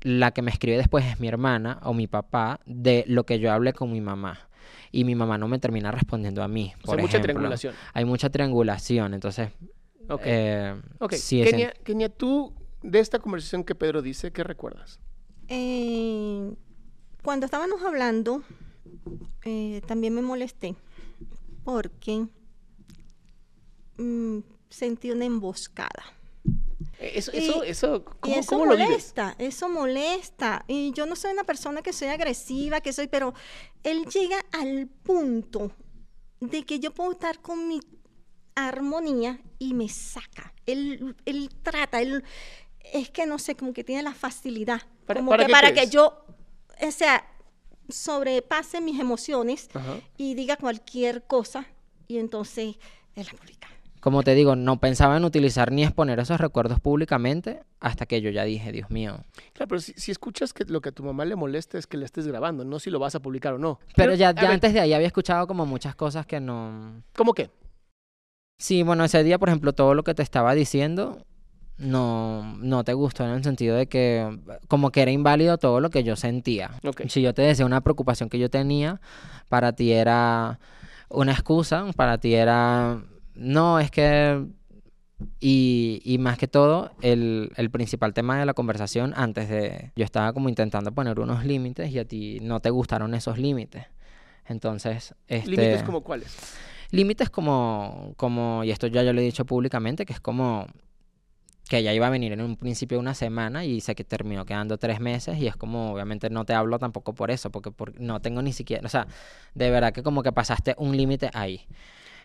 la 0.00 0.32
que 0.32 0.42
me 0.42 0.50
escribe 0.50 0.76
después 0.76 1.04
es 1.04 1.20
mi 1.20 1.28
hermana 1.28 1.78
o 1.84 1.94
mi 1.94 2.06
papá 2.08 2.60
de 2.66 3.04
lo 3.06 3.24
que 3.24 3.38
yo 3.38 3.52
hablé 3.52 3.72
con 3.72 3.92
mi 3.92 4.00
mamá. 4.00 4.48
Y 4.90 5.04
mi 5.04 5.14
mamá 5.14 5.38
no 5.38 5.48
me 5.48 5.58
termina 5.58 5.90
respondiendo 5.90 6.42
a 6.42 6.48
mí. 6.48 6.72
O 6.82 6.86
por 6.86 6.96
sea, 6.96 7.02
mucha 7.02 7.18
ejemplo. 7.18 7.22
triangulación. 7.34 7.74
Hay 7.94 8.04
mucha 8.04 8.30
triangulación, 8.30 9.14
entonces... 9.14 9.50
Ok. 10.08 10.20
eh, 10.24 10.74
ok. 10.98 11.12
sí 11.12 11.40
es 11.40 11.46
en- 11.46 11.52
Kenia, 11.52 11.72
Kenia, 11.84 12.08
tú, 12.08 12.52
de 12.82 12.98
esta 12.98 13.18
conversación 13.20 13.64
que 13.64 13.74
Pedro 13.74 14.02
dice, 14.02 14.32
¿qué 14.32 14.42
recuerdas? 14.44 14.98
Eh, 15.48 16.52
cuando 17.22 17.46
estábamos 17.46 17.82
hablando, 17.82 18.42
eh, 19.44 19.80
también 19.86 20.14
me 20.14 20.22
molesté 20.22 20.74
porque 21.64 22.26
mm, 23.98 24.38
sentí 24.68 25.10
una 25.10 25.24
emboscada. 25.24 26.04
Eso, 26.98 27.30
Y- 27.34 27.38
eso, 27.38 27.62
eso, 27.62 27.96
Y 27.96 28.00
¿cómo, 28.20 28.36
eso 28.36 28.48
cómo 28.48 28.66
lo 28.66 28.72
vives? 28.76 28.88
molesta, 28.90 29.34
eso 29.38 29.68
molesta. 29.68 30.64
Y 30.68 30.92
yo 30.92 31.06
no 31.06 31.16
soy 31.16 31.32
una 31.32 31.44
persona 31.44 31.82
que 31.82 31.92
soy 31.92 32.08
agresiva, 32.08 32.80
que 32.80 32.92
soy, 32.92 33.08
pero 33.08 33.34
él 33.82 34.04
llega 34.06 34.38
al 34.52 34.86
punto 35.02 35.72
de 36.40 36.64
que 36.64 36.80
yo 36.80 36.92
puedo 36.92 37.12
estar 37.12 37.40
con 37.40 37.68
mi 37.68 37.80
armonía 38.54 39.40
y 39.58 39.74
me 39.74 39.88
saca. 39.88 40.52
Él, 40.66 41.16
él 41.24 41.50
trata, 41.62 42.00
él 42.02 42.22
es 42.92 43.10
que 43.10 43.26
no 43.26 43.38
sé, 43.38 43.56
como 43.56 43.72
que 43.72 43.84
tiene 43.84 44.02
la 44.02 44.14
facilidad. 44.14 44.82
¿Para- 45.06 45.20
como 45.20 45.30
para 45.30 45.42
que 45.44 45.46
qué 45.48 45.52
para 45.52 45.72
que 45.74 45.86
yo, 45.88 46.24
o 46.86 46.90
sea, 46.90 47.24
sobrepase 47.88 48.80
mis 48.80 49.00
emociones 49.00 49.68
Ajá. 49.74 50.00
y 50.16 50.34
diga 50.34 50.56
cualquier 50.56 51.22
cosa 51.22 51.66
y 52.08 52.18
entonces 52.18 52.76
él 53.14 53.26
la 53.30 53.38
publica. 53.38 53.68
Como 54.00 54.24
te 54.24 54.34
digo, 54.34 54.56
no 54.56 54.80
pensaba 54.80 55.16
en 55.16 55.24
utilizar 55.24 55.70
ni 55.70 55.84
exponer 55.84 56.18
esos 56.18 56.40
recuerdos 56.40 56.80
públicamente 56.80 57.62
hasta 57.78 58.04
que 58.04 58.20
yo 58.20 58.30
ya 58.30 58.42
dije, 58.42 58.72
Dios 58.72 58.90
mío. 58.90 59.20
Claro, 59.52 59.68
pero 59.68 59.80
si, 59.80 59.92
si 59.92 60.10
escuchas 60.10 60.52
que 60.52 60.64
lo 60.64 60.80
que 60.80 60.88
a 60.88 60.92
tu 60.92 61.04
mamá 61.04 61.24
le 61.24 61.36
molesta 61.36 61.78
es 61.78 61.86
que 61.86 61.96
le 61.96 62.04
estés 62.04 62.26
grabando, 62.26 62.64
no 62.64 62.80
si 62.80 62.90
lo 62.90 62.98
vas 62.98 63.14
a 63.14 63.20
publicar 63.20 63.54
o 63.54 63.58
no. 63.58 63.78
Pero 63.94 64.14
ya, 64.14 64.32
ver, 64.32 64.46
antes 64.46 64.72
de 64.72 64.80
ahí 64.80 64.92
había 64.92 65.06
escuchado 65.06 65.46
como 65.46 65.66
muchas 65.66 65.94
cosas 65.94 66.26
que 66.26 66.40
no... 66.40 67.04
¿Cómo 67.14 67.32
qué? 67.32 67.50
Sí, 68.58 68.82
bueno, 68.82 69.04
ese 69.04 69.22
día, 69.22 69.38
por 69.38 69.50
ejemplo, 69.50 69.72
todo 69.72 69.94
lo 69.94 70.02
que 70.02 70.14
te 70.14 70.22
estaba 70.22 70.52
diciendo 70.54 71.24
no, 71.78 72.56
no 72.58 72.84
te 72.84 72.92
gustó 72.94 73.24
en 73.24 73.30
el 73.30 73.44
sentido 73.44 73.76
de 73.76 73.86
que 73.88 74.38
como 74.68 74.90
que 74.90 75.02
era 75.02 75.10
inválido 75.10 75.58
todo 75.58 75.80
lo 75.80 75.90
que 75.90 76.04
yo 76.04 76.16
sentía. 76.16 76.70
Si 77.08 77.22
yo 77.22 77.34
te 77.34 77.42
decía 77.42 77.66
una 77.66 77.80
preocupación 77.80 78.28
que 78.28 78.38
yo 78.38 78.50
tenía, 78.50 79.00
para 79.48 79.72
ti 79.72 79.92
era 79.92 80.60
una 81.08 81.32
excusa, 81.32 81.84
para 81.96 82.18
ti 82.18 82.34
era, 82.34 83.02
no, 83.34 83.80
es 83.80 83.90
que... 83.90 84.44
Y, 85.38 86.02
y 86.04 86.18
más 86.18 86.36
que 86.36 86.48
todo, 86.48 86.90
el, 87.00 87.52
el 87.54 87.70
principal 87.70 88.12
tema 88.12 88.40
de 88.40 88.46
la 88.46 88.54
conversación 88.54 89.12
antes 89.16 89.48
de... 89.48 89.92
Yo 89.94 90.04
estaba 90.04 90.32
como 90.32 90.48
intentando 90.48 90.90
poner 90.90 91.20
unos 91.20 91.44
límites 91.44 91.92
y 91.92 92.00
a 92.00 92.04
ti 92.04 92.40
no 92.42 92.58
te 92.58 92.70
gustaron 92.70 93.14
esos 93.14 93.38
límites. 93.38 93.86
Entonces, 94.46 95.14
este... 95.28 95.48
¿Límites 95.48 95.84
como 95.84 96.00
cuáles? 96.00 96.56
Límites 96.90 97.30
como, 97.30 98.14
como, 98.16 98.64
y 98.64 98.72
esto 98.72 98.88
ya 98.88 99.04
yo 99.04 99.12
lo 99.12 99.20
he 99.20 99.24
dicho 99.24 99.44
públicamente, 99.44 100.04
que 100.04 100.12
es 100.12 100.20
como 100.20 100.66
que 101.72 101.78
ella 101.78 101.94
iba 101.94 102.06
a 102.06 102.10
venir 102.10 102.32
en 102.32 102.42
un 102.42 102.56
principio 102.56 102.98
una 103.00 103.14
semana 103.14 103.64
y 103.64 103.80
sé 103.80 103.94
que 103.94 104.04
terminó 104.04 104.44
quedando 104.44 104.76
tres 104.76 105.00
meses 105.00 105.38
y 105.38 105.46
es 105.46 105.56
como, 105.56 105.92
obviamente 105.94 106.28
no 106.28 106.44
te 106.44 106.52
hablo 106.52 106.78
tampoco 106.78 107.14
por 107.14 107.30
eso, 107.30 107.50
porque 107.50 107.70
por- 107.70 107.98
no 107.98 108.20
tengo 108.20 108.42
ni 108.42 108.52
siquiera, 108.52 108.84
o 108.84 108.90
sea, 108.90 109.06
de 109.54 109.70
verdad 109.70 109.92
que 109.94 110.02
como 110.02 110.22
que 110.22 110.32
pasaste 110.32 110.74
un 110.76 110.94
límite 110.96 111.30
ahí. 111.32 111.62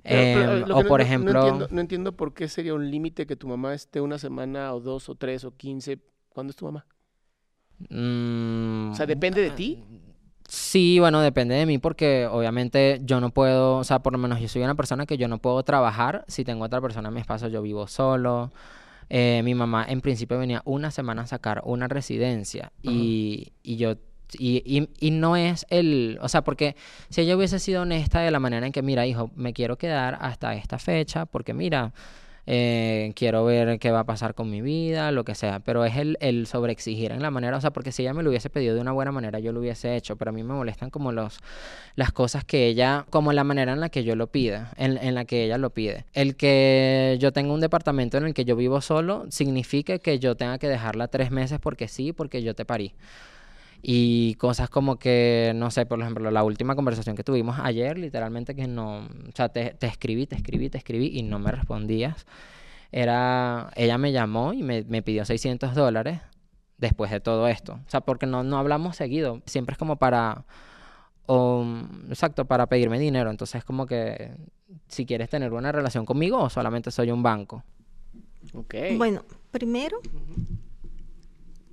Pero- 0.03 0.21
pero, 0.33 0.51
Em, 0.51 0.63
o 0.71 0.83
no- 0.83 0.89
por 0.89 0.99
ejemplo, 1.01 1.33
No 1.33 1.45
entiendo, 1.45 1.67
no 1.71 1.81
entiendo 1.81 2.12
por 2.17 2.33
qué 2.33 2.47
sería 2.49 2.73
un 2.73 2.91
límite 2.91 3.25
que 3.25 3.38
tu 3.38 3.47
mamá 3.47 3.73
esté 3.73 4.01
una 4.01 4.17
semana 4.19 4.73
o 4.73 4.81
dos 4.81 5.07
o 5.10 5.15
tres 5.15 5.45
o 5.45 5.51
quince. 5.55 5.99
¿Cuándo 6.29 6.51
es 6.51 6.57
tu 6.57 6.65
mamá? 6.65 6.86
mm, 7.89 8.91
O 8.91 8.95
sea, 8.95 9.05
¿depende 9.05 9.41
de 9.41 9.51
ti? 9.51 9.83
Sí, 10.49 10.97
bueno, 10.99 11.19
depende 11.21 11.55
de 11.55 11.65
mí 11.65 11.77
porque 11.77 12.25
obviamente 12.31 13.01
yo 13.03 13.19
no 13.19 13.31
puedo, 13.31 13.77
o 13.77 13.83
sea, 13.83 13.99
por 13.99 14.13
lo 14.13 14.19
menos 14.19 14.39
yo 14.39 14.47
soy 14.47 14.62
una 14.63 14.75
persona 14.75 15.05
que 15.05 15.17
yo 15.17 15.27
no 15.27 15.39
puedo 15.39 15.62
trabajar 15.63 16.23
si 16.29 16.45
tengo 16.45 16.63
otra 16.63 16.79
persona 16.79 17.10
en 17.10 17.15
mi 17.15 17.19
espacio, 17.19 17.49
yo 17.49 17.62
vivo 17.62 17.86
solo. 17.88 18.51
Eh, 19.10 19.41
mi 19.43 19.56
mamá 19.56 19.86
en 19.88 20.02
principio 20.02 20.38
venía 20.38 20.62
una 20.65 20.91
semana 20.91 21.22
a 21.22 21.28
sacar 21.28 21.62
una 21.65 21.88
residencia 21.88 22.74
y, 22.82 23.54
y 23.63 23.78
yo, 23.78 23.96
y, 24.38 24.62
y, 24.65 24.89
y 25.00 25.12
no 25.12 25.38
es 25.38 25.65
el, 25.70 26.20
o 26.22 26.28
sea, 26.28 26.43
porque 26.43 26.76
si 27.10 27.22
ella 27.22 27.38
hubiese 27.38 27.60
sido 27.60 27.84
honesta 27.84 28.20
de 28.20 28.32
la 28.32 28.39
manera 28.39 28.65
en 28.65 28.74
que, 28.74 28.82
mira, 28.82 29.06
hijo, 29.06 29.32
me 29.36 29.54
quiero 29.54 29.78
quedar 29.78 30.17
hasta 30.20 30.56
esta 30.56 30.78
fecha 30.78 31.26
porque, 31.26 31.54
mira, 31.54 31.93
eh, 32.47 33.12
quiero 33.15 33.43
ver 33.43 33.77
qué 33.77 33.91
va 33.91 33.99
a 33.99 34.03
pasar 34.05 34.33
con 34.33 34.49
mi 34.49 34.62
vida, 34.62 35.12
lo 35.12 35.25
que 35.25 35.36
sea, 35.36 35.60
pero 35.60 35.83
es 35.83 35.97
el, 35.97 36.17
el 36.21 36.47
sobreexigir 36.47 37.12
en 37.12 37.21
la 37.21 37.29
manera, 37.29 37.57
o 37.57 37.62
sea, 37.62 37.71
porque 37.71 37.91
si 37.91 38.03
ella 38.03 38.13
me 38.13 38.23
lo 38.23 38.29
hubiese 38.29 38.49
pedido 38.49 38.73
de 38.73 38.81
una 38.81 38.93
buena 38.93 39.12
manera, 39.12 39.39
yo 39.39 39.51
lo 39.51 39.60
hubiese 39.60 39.95
hecho, 39.97 40.15
pero 40.15 40.29
a 40.29 40.31
mí 40.31 40.43
me 40.43 40.53
molestan 40.53 40.89
como 40.89 41.12
los, 41.12 41.39
las 41.95 42.13
cosas 42.13 42.45
que 42.45 42.67
ella, 42.67 43.05
como 43.10 43.33
la 43.33 43.43
manera 43.43 43.73
en 43.73 43.81
la 43.81 43.89
que 43.89 44.05
yo 44.05 44.15
lo 44.15 44.27
pida, 44.27 44.71
en, 44.77 44.97
en 44.97 45.13
la 45.13 45.25
que 45.25 45.43
ella 45.43 45.57
lo 45.57 45.71
pide. 45.71 46.05
El 46.13 46.36
que 46.36 47.17
yo 47.19 47.33
tenga 47.33 47.53
un 47.53 47.60
departamento 47.60 48.17
en 48.17 48.25
el 48.25 48.33
que 48.33 48.45
yo 48.45 48.55
vivo 48.55 48.79
solo, 48.79 49.25
significa 49.29 49.99
que 49.99 50.17
yo 50.19 50.36
tenga 50.36 50.57
que 50.57 50.69
dejarla 50.69 51.10
tres 51.10 51.31
meses 51.31 51.60
porque 51.60 51.89
sí, 51.89 52.13
porque 52.13 52.41
yo 52.41 52.55
te 52.55 52.63
parí. 52.63 52.93
Y 53.89 54.36
cosas 54.36 54.69
como 54.69 55.00
que, 55.00 55.54
no 55.56 55.71
sé, 55.71 55.86
por 55.86 56.02
ejemplo, 56.02 56.30
la 56.30 56.43
última 56.43 56.76
conversación 56.76 57.15
que 57.15 57.23
tuvimos 57.23 57.58
ayer, 57.58 57.97
literalmente 57.97 58.54
que 58.54 58.67
no, 58.67 58.97
o 58.97 59.32
sea, 59.34 59.47
te, 59.47 59.76
te 59.76 59.88
escribí, 59.88 60.28
te 60.28 60.36
escribí, 60.36 60.69
te 60.69 60.78
escribí 60.78 61.17
y 61.17 61.23
no 61.23 61.39
me 61.39 61.52
respondías. 61.52 62.26
Era, 62.91 63.71
ella 63.78 63.97
me 63.97 64.12
llamó 64.12 64.52
y 64.52 64.62
me, 64.62 64.84
me 64.84 65.02
pidió 65.02 65.23
600 65.23 65.73
dólares 65.73 66.19
después 66.78 67.12
de 67.12 67.21
todo 67.21 67.47
esto. 67.47 67.76
O 67.76 67.89
sea, 67.89 68.02
porque 68.02 68.26
no, 68.26 68.43
no 68.43 68.58
hablamos 68.58 68.97
seguido, 68.97 69.41
siempre 69.45 69.71
es 69.71 69.78
como 69.78 69.95
para, 69.95 70.43
o, 71.26 71.65
exacto, 72.10 72.43
para 72.43 72.67
pedirme 72.67 73.00
dinero. 73.00 73.30
Entonces, 73.30 73.63
como 73.63 73.86
que 73.86 74.32
si 74.89 75.06
quieres 75.06 75.30
tener 75.30 75.54
una 75.54 75.71
relación 75.71 76.06
conmigo 76.06 76.39
o 76.39 76.50
solamente 76.50 76.91
soy 76.91 77.10
un 77.10 77.23
banco. 77.23 77.63
Ok. 78.54 78.76
Bueno, 78.97 79.23
primero, 79.50 80.02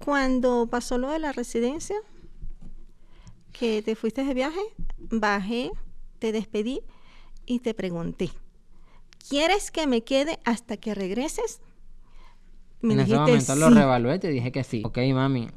cuando 0.04 0.66
pasó 0.66 0.98
lo 0.98 1.08
de 1.10 1.18
la 1.18 1.32
residencia, 1.32 1.96
que 3.52 3.82
te 3.82 3.94
fuiste 3.94 4.24
de 4.24 4.34
viaje, 4.34 4.60
bajé, 4.98 5.70
te 6.18 6.32
despedí 6.32 6.82
y 7.46 7.60
te 7.60 7.74
pregunté, 7.74 8.30
¿quieres 9.28 9.70
que 9.70 9.86
me 9.86 10.02
quede 10.02 10.38
hasta 10.44 10.76
que 10.76 10.94
regreses? 10.94 11.60
Me 12.82 12.94
en 12.94 13.00
ese 13.00 13.16
momento 13.16 13.54
lo 13.56 13.70
sí. 13.70 13.74
revalué 13.74 14.16
y 14.16 14.18
te 14.18 14.28
dije 14.28 14.52
que 14.52 14.64
sí. 14.64 14.82
Ok, 14.84 14.98
mami. 15.14 15.48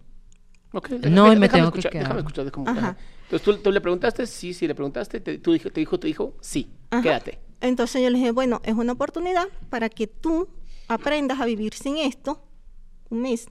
Ok, 0.74 0.90
No, 0.92 1.34
y 1.34 1.36
me 1.38 1.48
déjame 1.48 1.48
tengo 1.50 1.72
que 1.72 1.80
escuchar, 1.80 1.92
quedar. 1.92 2.04
Déjame 2.04 2.20
escuchar. 2.22 2.52
ajá. 2.66 2.98
Entonces 3.24 3.42
tú, 3.44 3.58
tú 3.58 3.72
le 3.72 3.82
preguntaste, 3.82 4.26
sí, 4.26 4.54
sí, 4.54 4.68
le 4.68 4.76
preguntaste, 4.76 5.20
te, 5.20 5.38
tú 5.40 5.52
dijo, 5.54 5.70
te 5.70 5.80
dijo, 5.82 6.00
te 6.00 6.08
dijo, 6.08 6.34
sí, 6.42 6.70
Ajá. 6.92 7.02
quédate. 7.04 7.40
Entonces 7.62 8.02
yo 8.02 8.10
le 8.10 8.18
dije, 8.18 8.32
bueno, 8.32 8.62
es 8.64 8.76
una 8.76 8.94
oportunidad 8.94 9.48
para 9.70 9.90
que 9.90 10.08
tú 10.08 10.48
aprendas 10.88 11.40
a 11.40 11.46
vivir 11.46 11.74
sin 11.74 11.98
esto 11.98 12.42
un 13.10 13.22
mes. 13.22 13.48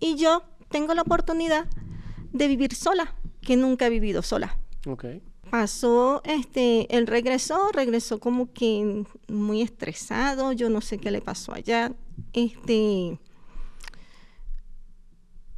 Y 0.00 0.16
yo 0.16 0.42
tengo 0.68 0.94
la 0.94 1.02
oportunidad 1.02 1.66
de 2.32 2.48
vivir 2.48 2.74
sola, 2.74 3.14
que 3.40 3.56
nunca 3.56 3.86
he 3.86 3.90
vivido 3.90 4.22
sola. 4.22 4.56
Ok. 4.86 5.04
Pasó, 5.50 6.22
este, 6.24 6.96
él 6.96 7.06
regresó, 7.06 7.70
regresó 7.72 8.20
como 8.20 8.52
que 8.52 9.04
muy 9.28 9.60
estresado, 9.60 10.52
yo 10.52 10.70
no 10.70 10.80
sé 10.80 10.98
qué 10.98 11.10
le 11.10 11.20
pasó 11.20 11.52
allá. 11.52 11.92
Este, 12.32 13.18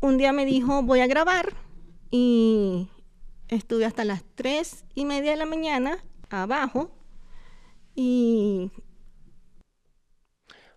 un 0.00 0.18
día 0.18 0.32
me 0.32 0.44
dijo, 0.44 0.82
voy 0.82 1.00
a 1.00 1.06
grabar 1.06 1.54
y 2.10 2.88
estuve 3.48 3.84
hasta 3.84 4.04
las 4.04 4.24
tres 4.34 4.84
y 4.94 5.04
media 5.04 5.30
de 5.30 5.36
la 5.36 5.46
mañana 5.46 5.98
abajo 6.28 6.90
y 7.94 8.70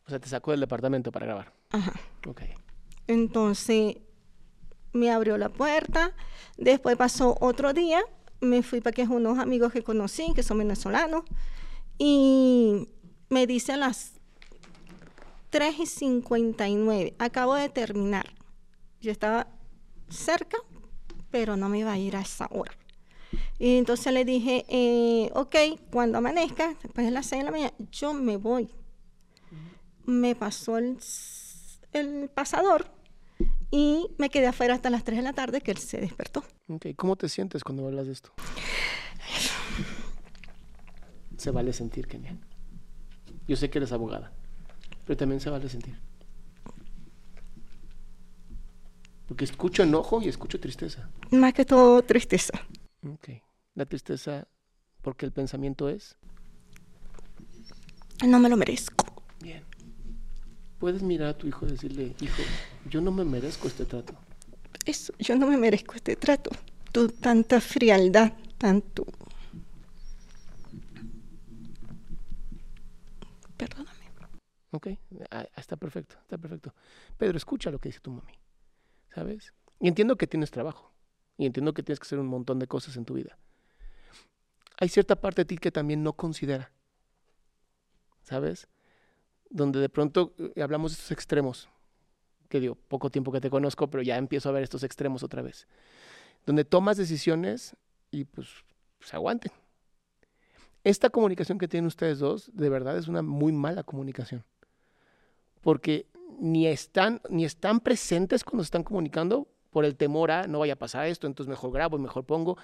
O 0.05 0.09
sea, 0.09 0.19
te 0.19 0.29
sacó 0.29 0.51
del 0.51 0.59
departamento 0.59 1.11
para 1.11 1.25
grabar. 1.25 1.53
Ajá. 1.71 1.93
Ok. 2.27 2.41
Entonces 3.07 3.97
me 4.93 5.11
abrió 5.11 5.37
la 5.37 5.49
puerta. 5.49 6.13
Después 6.57 6.97
pasó 6.97 7.37
otro 7.39 7.73
día. 7.73 8.01
Me 8.41 8.61
fui 8.63 8.81
para 8.81 8.93
que 8.93 9.03
unos 9.03 9.39
amigos 9.39 9.71
que 9.71 9.83
conocí, 9.83 10.33
que 10.35 10.43
son 10.43 10.57
venezolanos. 10.59 11.23
Y 11.97 12.87
me 13.29 13.47
dice 13.47 13.73
a 13.73 13.77
las 13.77 14.13
3 15.49 15.79
y 15.79 15.85
59. 15.85 17.15
Acabo 17.19 17.55
de 17.55 17.69
terminar. 17.69 18.33
Yo 19.01 19.11
estaba 19.11 19.47
cerca, 20.09 20.57
pero 21.31 21.55
no 21.55 21.69
me 21.69 21.79
iba 21.79 21.91
a 21.91 21.97
ir 21.97 22.15
a 22.15 22.21
esa 22.21 22.47
hora. 22.51 22.71
Y 23.59 23.77
entonces 23.77 24.13
le 24.13 24.23
dije, 24.25 24.65
eh, 24.69 25.31
ok, 25.33 25.55
cuando 25.91 26.19
amanezca, 26.19 26.75
después 26.81 27.05
de 27.05 27.11
las 27.11 27.25
6 27.27 27.41
de 27.41 27.45
la 27.45 27.51
mañana, 27.51 27.73
yo 27.91 28.13
me 28.13 28.37
voy. 28.37 28.69
Me 30.05 30.35
pasó 30.35 30.77
el, 30.77 30.97
el 31.91 32.29
pasador 32.29 32.96
y 33.71 34.07
me 34.17 34.29
quedé 34.29 34.47
afuera 34.47 34.73
hasta 34.73 34.89
las 34.89 35.03
3 35.03 35.17
de 35.17 35.23
la 35.23 35.33
tarde 35.33 35.61
que 35.61 35.71
él 35.71 35.77
se 35.77 35.99
despertó. 35.99 36.43
Ok, 36.67 36.87
¿Cómo 36.95 37.15
te 37.15 37.29
sientes 37.29 37.63
cuando 37.63 37.85
hablas 37.85 38.07
de 38.07 38.13
esto? 38.13 38.31
Se 41.37 41.51
vale 41.51 41.73
sentir, 41.73 42.07
Kenia. 42.07 42.35
Yo 43.47 43.55
sé 43.55 43.69
que 43.69 43.77
eres 43.79 43.91
abogada, 43.91 44.31
pero 45.05 45.17
también 45.17 45.39
se 45.39 45.49
vale 45.49 45.69
sentir. 45.69 45.97
Porque 49.27 49.43
escucho 49.43 49.83
enojo 49.83 50.21
y 50.21 50.29
escucho 50.29 50.59
tristeza. 50.59 51.09
Más 51.31 51.53
que 51.53 51.65
todo 51.65 52.01
tristeza. 52.01 52.53
Ok. 53.05 53.29
La 53.75 53.85
tristeza, 53.85 54.47
porque 55.01 55.25
el 55.25 55.31
pensamiento 55.31 55.89
es. 55.89 56.17
No 58.25 58.39
me 58.39 58.49
lo 58.49 58.57
merezco. 58.57 59.05
Bien. 59.41 59.63
Puedes 60.79 61.01
mirar 61.01 61.29
a 61.29 61.37
tu 61.37 61.47
hijo 61.47 61.65
y 61.65 61.71
decirle, 61.71 62.15
hijo, 62.21 62.41
yo 62.89 63.01
no 63.01 63.11
me 63.11 63.25
merezco 63.25 63.67
este 63.67 63.85
trato. 63.85 64.13
Eso, 64.85 65.13
yo 65.19 65.35
no 65.35 65.47
me 65.47 65.57
merezco 65.57 65.95
este 65.95 66.15
trato. 66.15 66.51
Tu 66.91 67.09
tanta 67.09 67.59
frialdad, 67.59 68.33
tanto. 68.57 69.05
Perdóname. 73.57 73.97
Ok, 74.71 74.87
ah, 75.31 75.45
está 75.55 75.77
perfecto, 75.77 76.15
está 76.21 76.37
perfecto. 76.37 76.73
Pedro, 77.17 77.37
escucha 77.37 77.71
lo 77.71 77.79
que 77.79 77.89
dice 77.89 77.99
tu 77.99 78.11
mami, 78.11 78.33
¿sabes? 79.13 79.53
Y 79.79 79.87
entiendo 79.87 80.17
que 80.17 80.27
tienes 80.27 80.51
trabajo, 80.51 80.91
y 81.37 81.45
entiendo 81.45 81.73
que 81.73 81.83
tienes 81.83 81.99
que 81.99 82.05
hacer 82.05 82.19
un 82.19 82.27
montón 82.27 82.59
de 82.59 82.67
cosas 82.67 82.97
en 82.97 83.05
tu 83.05 83.13
vida. 83.13 83.37
Hay 84.79 84.89
cierta 84.89 85.15
parte 85.15 85.41
de 85.41 85.45
ti 85.45 85.57
que 85.57 85.71
también 85.71 86.03
no 86.03 86.13
considera, 86.13 86.71
¿sabes? 88.21 88.67
Donde 89.49 89.79
de 89.79 89.89
pronto 89.89 90.33
eh, 90.37 90.61
hablamos 90.61 90.91
de 90.91 90.95
estos 90.95 91.11
extremos, 91.11 91.69
que 92.49 92.59
digo, 92.59 92.75
poco 92.75 93.09
tiempo 93.09 93.31
que 93.31 93.41
te 93.41 93.49
conozco, 93.49 93.89
pero 93.89 94.03
ya 94.03 94.17
empiezo 94.17 94.49
a 94.49 94.51
ver 94.51 94.63
estos 94.63 94.83
extremos 94.83 95.23
otra 95.23 95.41
vez, 95.41 95.67
donde 96.45 96.65
tomas 96.65 96.97
decisiones 96.97 97.75
y 98.11 98.25
pues 98.25 98.47
se 98.99 99.15
aguanten. 99.15 99.51
Esta 100.83 101.09
comunicación 101.09 101.57
que 101.57 101.67
tienen 101.67 101.87
ustedes 101.87 102.19
dos, 102.19 102.49
de 102.53 102.69
verdad, 102.69 102.97
es 102.97 103.07
una 103.07 103.21
muy 103.21 103.51
mala 103.51 103.83
comunicación. 103.83 104.45
Porque 105.61 106.07
ni 106.39 106.67
están, 106.67 107.21
ni 107.29 107.45
están 107.45 107.79
presentes 107.79 108.43
cuando 108.43 108.63
se 108.63 108.67
están 108.67 108.83
comunicando 108.83 109.47
por 109.69 109.85
el 109.85 109.95
temor 109.95 110.31
a 110.31 110.47
no 110.47 110.59
vaya 110.59 110.73
a 110.73 110.77
pasar 110.77 111.07
esto, 111.07 111.27
entonces 111.27 111.49
mejor 111.49 111.71
grabo 111.71 111.97
mejor 111.97 112.25
pongo. 112.25 112.57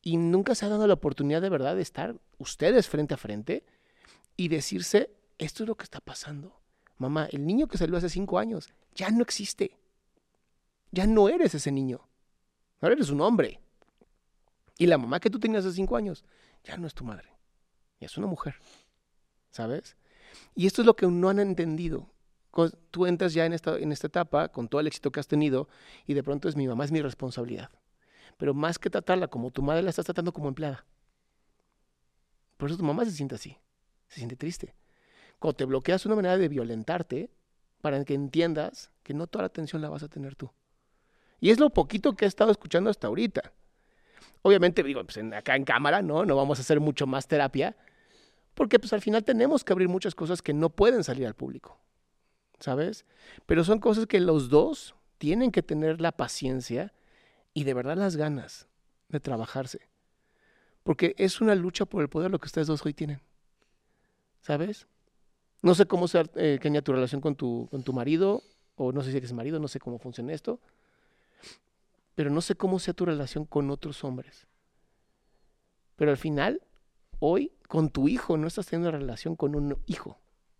Y 0.00 0.16
nunca 0.16 0.54
se 0.54 0.66
ha 0.66 0.68
dado 0.68 0.86
la 0.86 0.94
oportunidad 0.94 1.42
de 1.42 1.50
verdad 1.50 1.76
de 1.76 1.82
estar 1.82 2.16
ustedes 2.38 2.88
frente 2.88 3.14
a 3.14 3.18
frente 3.18 3.64
y 4.36 4.48
decirse, 4.48 5.10
esto 5.38 5.62
es 5.62 5.68
lo 5.68 5.74
que 5.76 5.84
está 5.84 6.00
pasando. 6.00 6.60
Mamá, 6.98 7.26
el 7.30 7.46
niño 7.46 7.66
que 7.66 7.78
salió 7.78 7.96
hace 7.96 8.08
cinco 8.08 8.38
años 8.38 8.68
ya 8.94 9.10
no 9.10 9.22
existe. 9.22 9.76
Ya 10.92 11.06
no 11.06 11.28
eres 11.28 11.54
ese 11.54 11.72
niño. 11.72 12.06
Ahora 12.80 12.94
eres 12.94 13.10
un 13.10 13.20
hombre. 13.20 13.60
Y 14.78 14.86
la 14.86 14.98
mamá 14.98 15.20
que 15.20 15.30
tú 15.30 15.38
tenías 15.38 15.64
hace 15.64 15.74
cinco 15.74 15.96
años 15.96 16.24
ya 16.62 16.76
no 16.76 16.86
es 16.86 16.94
tu 16.94 17.04
madre. 17.04 17.28
Ya 18.00 18.06
es 18.06 18.16
una 18.16 18.26
mujer. 18.26 18.56
¿Sabes? 19.50 19.96
Y 20.54 20.66
esto 20.66 20.82
es 20.82 20.86
lo 20.86 20.94
que 20.96 21.06
no 21.06 21.28
han 21.28 21.38
entendido. 21.38 22.10
Tú 22.90 23.06
entras 23.06 23.34
ya 23.34 23.46
en 23.46 23.52
esta, 23.52 23.76
en 23.78 23.90
esta 23.90 24.06
etapa 24.06 24.48
con 24.48 24.68
todo 24.68 24.80
el 24.80 24.86
éxito 24.86 25.10
que 25.10 25.18
has 25.18 25.26
tenido 25.26 25.68
y 26.06 26.14
de 26.14 26.22
pronto 26.22 26.48
es 26.48 26.54
mi 26.54 26.68
mamá, 26.68 26.84
es 26.84 26.92
mi 26.92 27.02
responsabilidad. 27.02 27.70
Pero 28.36 28.54
más 28.54 28.78
que 28.78 28.90
tratarla 28.90 29.26
como 29.28 29.50
tu 29.50 29.62
madre, 29.62 29.82
la 29.82 29.90
estás 29.90 30.04
tratando 30.04 30.32
como 30.32 30.48
empleada. 30.48 30.84
Por 32.56 32.68
eso 32.68 32.78
tu 32.78 32.84
mamá 32.84 33.04
se 33.04 33.10
siente 33.10 33.34
así, 33.34 33.58
se 34.08 34.16
siente 34.16 34.36
triste. 34.36 34.74
Te 35.52 35.64
bloqueas 35.64 36.06
una 36.06 36.16
manera 36.16 36.38
de 36.38 36.48
violentarte 36.48 37.30
para 37.80 38.02
que 38.04 38.14
entiendas 38.14 38.90
que 39.02 39.12
no 39.12 39.26
toda 39.26 39.42
la 39.42 39.46
atención 39.48 39.82
la 39.82 39.90
vas 39.90 40.02
a 40.02 40.08
tener 40.08 40.34
tú. 40.34 40.50
Y 41.40 41.50
es 41.50 41.60
lo 41.60 41.70
poquito 41.70 42.14
que 42.14 42.24
he 42.24 42.28
estado 42.28 42.50
escuchando 42.50 42.88
hasta 42.88 43.08
ahorita. 43.08 43.52
Obviamente, 44.42 44.82
digo, 44.82 45.04
pues 45.04 45.18
acá 45.34 45.56
en 45.56 45.64
cámara, 45.64 46.00
¿no? 46.00 46.24
No 46.24 46.36
vamos 46.36 46.58
a 46.58 46.62
hacer 46.62 46.80
mucho 46.80 47.06
más 47.06 47.28
terapia, 47.28 47.76
porque 48.54 48.78
pues 48.78 48.92
al 48.92 49.02
final 49.02 49.24
tenemos 49.24 49.64
que 49.64 49.72
abrir 49.72 49.88
muchas 49.88 50.14
cosas 50.14 50.40
que 50.40 50.54
no 50.54 50.70
pueden 50.70 51.04
salir 51.04 51.26
al 51.26 51.34
público, 51.34 51.78
¿sabes? 52.60 53.04
Pero 53.46 53.64
son 53.64 53.78
cosas 53.80 54.06
que 54.06 54.20
los 54.20 54.48
dos 54.48 54.94
tienen 55.18 55.50
que 55.50 55.62
tener 55.62 56.00
la 56.00 56.12
paciencia 56.12 56.92
y 57.52 57.64
de 57.64 57.74
verdad 57.74 57.96
las 57.96 58.16
ganas 58.16 58.68
de 59.08 59.20
trabajarse. 59.20 59.88
Porque 60.82 61.14
es 61.18 61.40
una 61.40 61.54
lucha 61.54 61.86
por 61.86 62.02
el 62.02 62.08
poder 62.08 62.30
lo 62.30 62.38
que 62.38 62.46
ustedes 62.46 62.66
dos 62.66 62.84
hoy 62.84 62.94
tienen, 62.94 63.20
¿sabes? 64.40 64.86
No 65.64 65.74
sé 65.74 65.86
cómo 65.86 66.08
sea, 66.08 66.26
eh, 66.34 66.60
tu 66.84 66.92
relación 66.92 67.22
con 67.22 67.36
tu, 67.36 67.68
con 67.70 67.82
tu 67.82 67.94
marido, 67.94 68.42
o 68.76 68.92
no 68.92 69.02
sé 69.02 69.12
si 69.12 69.16
eres 69.16 69.32
marido, 69.32 69.58
no 69.58 69.66
sé 69.66 69.80
cómo 69.80 69.98
funciona 69.98 70.34
esto, 70.34 70.60
pero 72.14 72.28
no 72.28 72.42
sé 72.42 72.54
cómo 72.54 72.78
sea 72.78 72.92
tu 72.92 73.06
relación 73.06 73.46
con 73.46 73.70
otros 73.70 74.04
hombres. 74.04 74.46
Pero 75.96 76.10
al 76.10 76.18
final, 76.18 76.60
hoy, 77.18 77.50
con 77.66 77.88
tu 77.88 78.08
hijo, 78.08 78.36
no 78.36 78.46
estás 78.46 78.66
teniendo 78.66 78.90
relación 78.90 79.36
con 79.36 79.56
un 79.56 79.78
hijo, 79.86 80.18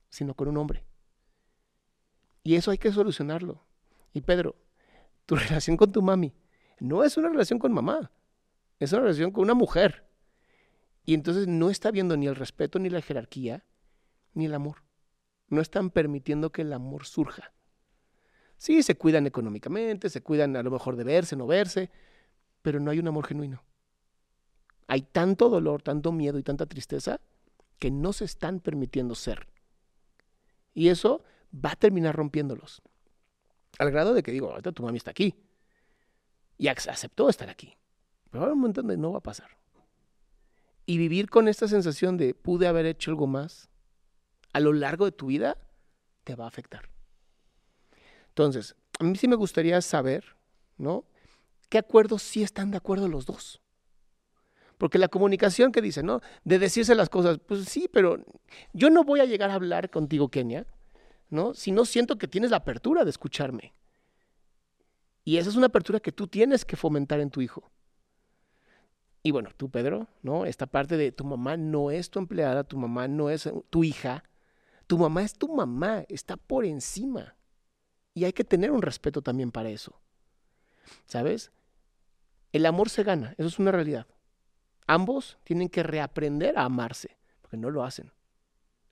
sino 0.08 0.32
con 0.32 0.48
un 0.48 0.56
hombre. 0.56 0.86
Y 2.42 2.54
eso 2.54 2.70
hay 2.70 2.78
que 2.78 2.90
solucionarlo. 2.90 3.62
Y 4.14 4.22
Pedro, 4.22 4.56
tu 5.26 5.36
relación 5.36 5.76
con 5.76 5.92
tu 5.92 6.00
mami 6.00 6.32
no 6.80 7.04
es 7.04 7.18
una 7.18 7.28
relación 7.28 7.58
con 7.58 7.74
mamá, 7.74 8.10
es 8.78 8.90
una 8.94 9.02
relación 9.02 9.32
con 9.32 9.44
una 9.44 9.54
mujer. 9.54 10.06
Y 11.04 11.12
entonces 11.12 11.46
no 11.46 11.68
está 11.68 11.90
viendo 11.90 12.16
ni 12.16 12.26
el 12.26 12.36
respeto, 12.36 12.78
ni 12.78 12.88
la 12.88 13.02
jerarquía, 13.02 13.66
ni 14.32 14.46
el 14.46 14.54
amor. 14.54 14.83
No 15.48 15.60
están 15.60 15.90
permitiendo 15.90 16.50
que 16.50 16.62
el 16.62 16.72
amor 16.72 17.06
surja. 17.06 17.52
Sí, 18.56 18.82
se 18.82 18.96
cuidan 18.96 19.26
económicamente, 19.26 20.08
se 20.08 20.22
cuidan 20.22 20.56
a 20.56 20.62
lo 20.62 20.70
mejor 20.70 20.96
de 20.96 21.04
verse, 21.04 21.36
no 21.36 21.46
verse, 21.46 21.90
pero 22.62 22.80
no 22.80 22.90
hay 22.90 22.98
un 22.98 23.08
amor 23.08 23.26
genuino. 23.26 23.62
Hay 24.86 25.02
tanto 25.02 25.48
dolor, 25.48 25.82
tanto 25.82 26.12
miedo 26.12 26.38
y 26.38 26.42
tanta 26.42 26.66
tristeza 26.66 27.20
que 27.78 27.90
no 27.90 28.12
se 28.12 28.24
están 28.24 28.60
permitiendo 28.60 29.14
ser. 29.14 29.48
Y 30.72 30.88
eso 30.88 31.22
va 31.54 31.72
a 31.72 31.76
terminar 31.76 32.16
rompiéndolos. 32.16 32.82
Al 33.78 33.90
grado 33.90 34.14
de 34.14 34.22
que 34.22 34.32
digo, 34.32 34.50
ahorita 34.50 34.72
tu 34.72 34.82
mami 34.82 34.98
está 34.98 35.10
aquí. 35.10 35.34
Y 36.56 36.66
ac- 36.66 36.88
aceptó 36.88 37.28
estar 37.28 37.50
aquí. 37.50 37.76
Pero 38.30 38.44
haber 38.44 38.54
un 38.54 38.60
montón 38.60 38.86
de 38.86 38.96
no 38.96 39.12
va 39.12 39.18
a 39.18 39.22
pasar. 39.22 39.50
Y 40.86 40.98
vivir 40.98 41.28
con 41.30 41.48
esta 41.48 41.66
sensación 41.66 42.16
de 42.16 42.34
pude 42.34 42.66
haber 42.66 42.86
hecho 42.86 43.10
algo 43.10 43.26
más 43.26 43.68
a 44.54 44.60
lo 44.60 44.72
largo 44.72 45.04
de 45.04 45.12
tu 45.12 45.26
vida 45.26 45.58
te 46.22 46.34
va 46.34 46.44
a 46.44 46.48
afectar. 46.48 46.88
Entonces, 48.28 48.74
a 48.98 49.04
mí 49.04 49.16
sí 49.16 49.28
me 49.28 49.36
gustaría 49.36 49.80
saber, 49.82 50.36
¿no? 50.78 51.04
¿Qué 51.68 51.78
acuerdos 51.78 52.22
sí 52.22 52.42
están 52.42 52.70
de 52.70 52.78
acuerdo 52.78 53.08
los 53.08 53.26
dos? 53.26 53.60
Porque 54.78 54.98
la 54.98 55.08
comunicación 55.08 55.72
que 55.72 55.82
dice, 55.82 56.02
¿no? 56.02 56.20
De 56.44 56.58
decirse 56.58 56.94
las 56.94 57.08
cosas, 57.08 57.38
pues 57.38 57.64
sí, 57.66 57.88
pero 57.92 58.24
yo 58.72 58.90
no 58.90 59.04
voy 59.04 59.20
a 59.20 59.24
llegar 59.24 59.50
a 59.50 59.54
hablar 59.54 59.90
contigo, 59.90 60.28
Kenia, 60.28 60.66
¿no? 61.30 61.52
Si 61.54 61.72
no 61.72 61.84
siento 61.84 62.16
que 62.16 62.28
tienes 62.28 62.50
la 62.50 62.58
apertura 62.58 63.04
de 63.04 63.10
escucharme. 63.10 63.74
Y 65.24 65.38
esa 65.38 65.50
es 65.50 65.56
una 65.56 65.66
apertura 65.66 66.00
que 66.00 66.12
tú 66.12 66.28
tienes 66.28 66.64
que 66.64 66.76
fomentar 66.76 67.20
en 67.20 67.30
tu 67.30 67.40
hijo. 67.40 67.70
Y 69.22 69.30
bueno, 69.30 69.50
tú, 69.56 69.70
Pedro, 69.70 70.06
¿no? 70.22 70.44
Esta 70.44 70.66
parte 70.66 70.96
de 70.96 71.10
tu 71.10 71.24
mamá 71.24 71.56
no 71.56 71.90
es 71.90 72.10
tu 72.10 72.18
empleada, 72.18 72.62
tu 72.62 72.76
mamá 72.76 73.08
no 73.08 73.30
es 73.30 73.46
eh, 73.46 73.54
tu 73.70 73.82
hija, 73.82 74.22
tu 74.86 74.98
mamá 74.98 75.22
es 75.22 75.34
tu 75.34 75.52
mamá, 75.54 76.04
está 76.08 76.36
por 76.36 76.64
encima. 76.64 77.36
Y 78.14 78.24
hay 78.24 78.32
que 78.32 78.44
tener 78.44 78.70
un 78.70 78.82
respeto 78.82 79.22
también 79.22 79.50
para 79.50 79.70
eso. 79.70 80.00
¿Sabes? 81.06 81.50
El 82.52 82.66
amor 82.66 82.88
se 82.88 83.02
gana, 83.02 83.34
eso 83.38 83.48
es 83.48 83.58
una 83.58 83.72
realidad. 83.72 84.06
Ambos 84.86 85.38
tienen 85.44 85.68
que 85.68 85.82
reaprender 85.82 86.58
a 86.58 86.64
amarse, 86.64 87.16
porque 87.40 87.56
no 87.56 87.70
lo 87.70 87.82
hacen. 87.82 88.12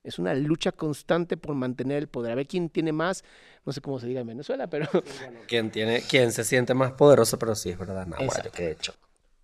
Es 0.03 0.19
una 0.19 0.33
lucha 0.33 0.73
constante 0.73 1.37
por 1.37 1.55
mantener 1.55 1.99
el 1.99 2.09
poder. 2.09 2.33
A 2.33 2.35
ver 2.35 2.47
quién 2.47 2.69
tiene 2.69 2.91
más, 2.91 3.23
no 3.65 3.71
sé 3.71 3.79
cómo 3.79 3.99
se 3.99 4.07
diga 4.07 4.19
en 4.19 4.27
Venezuela, 4.27 4.67
pero 4.67 4.87
¿Quién, 5.47 5.71
tiene, 5.71 6.01
¿Quién 6.01 6.33
se 6.33 6.43
siente 6.43 6.73
más 6.73 6.91
poderoso? 6.91 7.39
Pero 7.39 7.55
sí, 7.55 7.69
es 7.69 7.77
verdad, 7.77 8.05
no, 8.05 8.17
Exacto. 8.19 8.51
qué 8.53 8.71
hecho. 8.71 8.93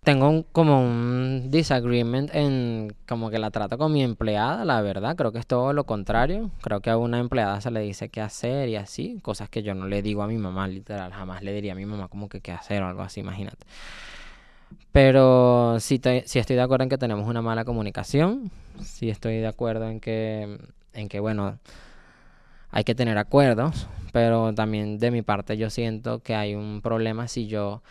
Tengo 0.02 0.30
un- 0.30 0.44
como 0.44 0.80
un 0.82 1.50
disagreement 1.50 2.34
en 2.34 2.94
como 3.06 3.28
que 3.30 3.38
la 3.38 3.50
trato 3.50 3.76
con 3.76 3.92
mi 3.92 4.02
empleada, 4.02 4.64
la 4.64 4.80
verdad. 4.80 5.14
Creo 5.14 5.30
que 5.30 5.38
es 5.38 5.46
todo 5.46 5.74
lo 5.74 5.84
contrario. 5.84 6.50
Creo 6.62 6.80
que 6.80 6.88
a 6.88 6.96
una 6.96 7.18
empleada 7.18 7.60
se 7.60 7.70
le 7.70 7.80
dice 7.80 8.08
qué 8.08 8.22
hacer 8.22 8.70
y 8.70 8.76
así. 8.76 9.18
Cosas 9.22 9.50
que 9.50 9.62
yo 9.62 9.74
no 9.74 9.86
le 9.88 10.00
digo 10.02 10.22
a 10.22 10.26
mi 10.26 10.38
mamá, 10.38 10.66
literal. 10.68 11.12
Jamás 11.12 11.42
le 11.42 11.52
diría 11.52 11.72
a 11.72 11.76
mi 11.76 11.84
mamá 11.84 12.08
como 12.08 12.28
que 12.30 12.40
qué 12.40 12.50
hacer 12.52 12.82
o 12.82 12.86
algo 12.88 13.02
así, 13.02 13.20
imagínate. 13.20 13.66
Pero 14.92 15.78
sí, 15.80 16.00
estoy 16.02 16.56
de 16.56 16.60
acuerdo 16.62 16.84
en 16.84 16.88
que 16.88 16.98
tenemos 16.98 17.28
una 17.28 17.42
mala 17.42 17.64
comunicación. 17.64 18.50
Sí 18.82 19.08
estoy 19.10 19.36
de 19.38 19.46
acuerdo 19.46 19.88
en 19.88 20.00
que, 20.00 20.58
en 20.94 21.08
que, 21.08 21.20
bueno, 21.20 21.58
hay 22.70 22.84
que 22.84 22.94
tener 22.94 23.18
acuerdos. 23.18 23.86
Pero 24.12 24.52
también 24.54 24.98
de 24.98 25.10
mi 25.10 25.22
parte 25.22 25.56
yo 25.56 25.70
siento 25.70 26.20
que 26.20 26.34
hay 26.34 26.54
un 26.54 26.80
problema 26.82 27.28
si 27.28 27.46
yo 27.46 27.82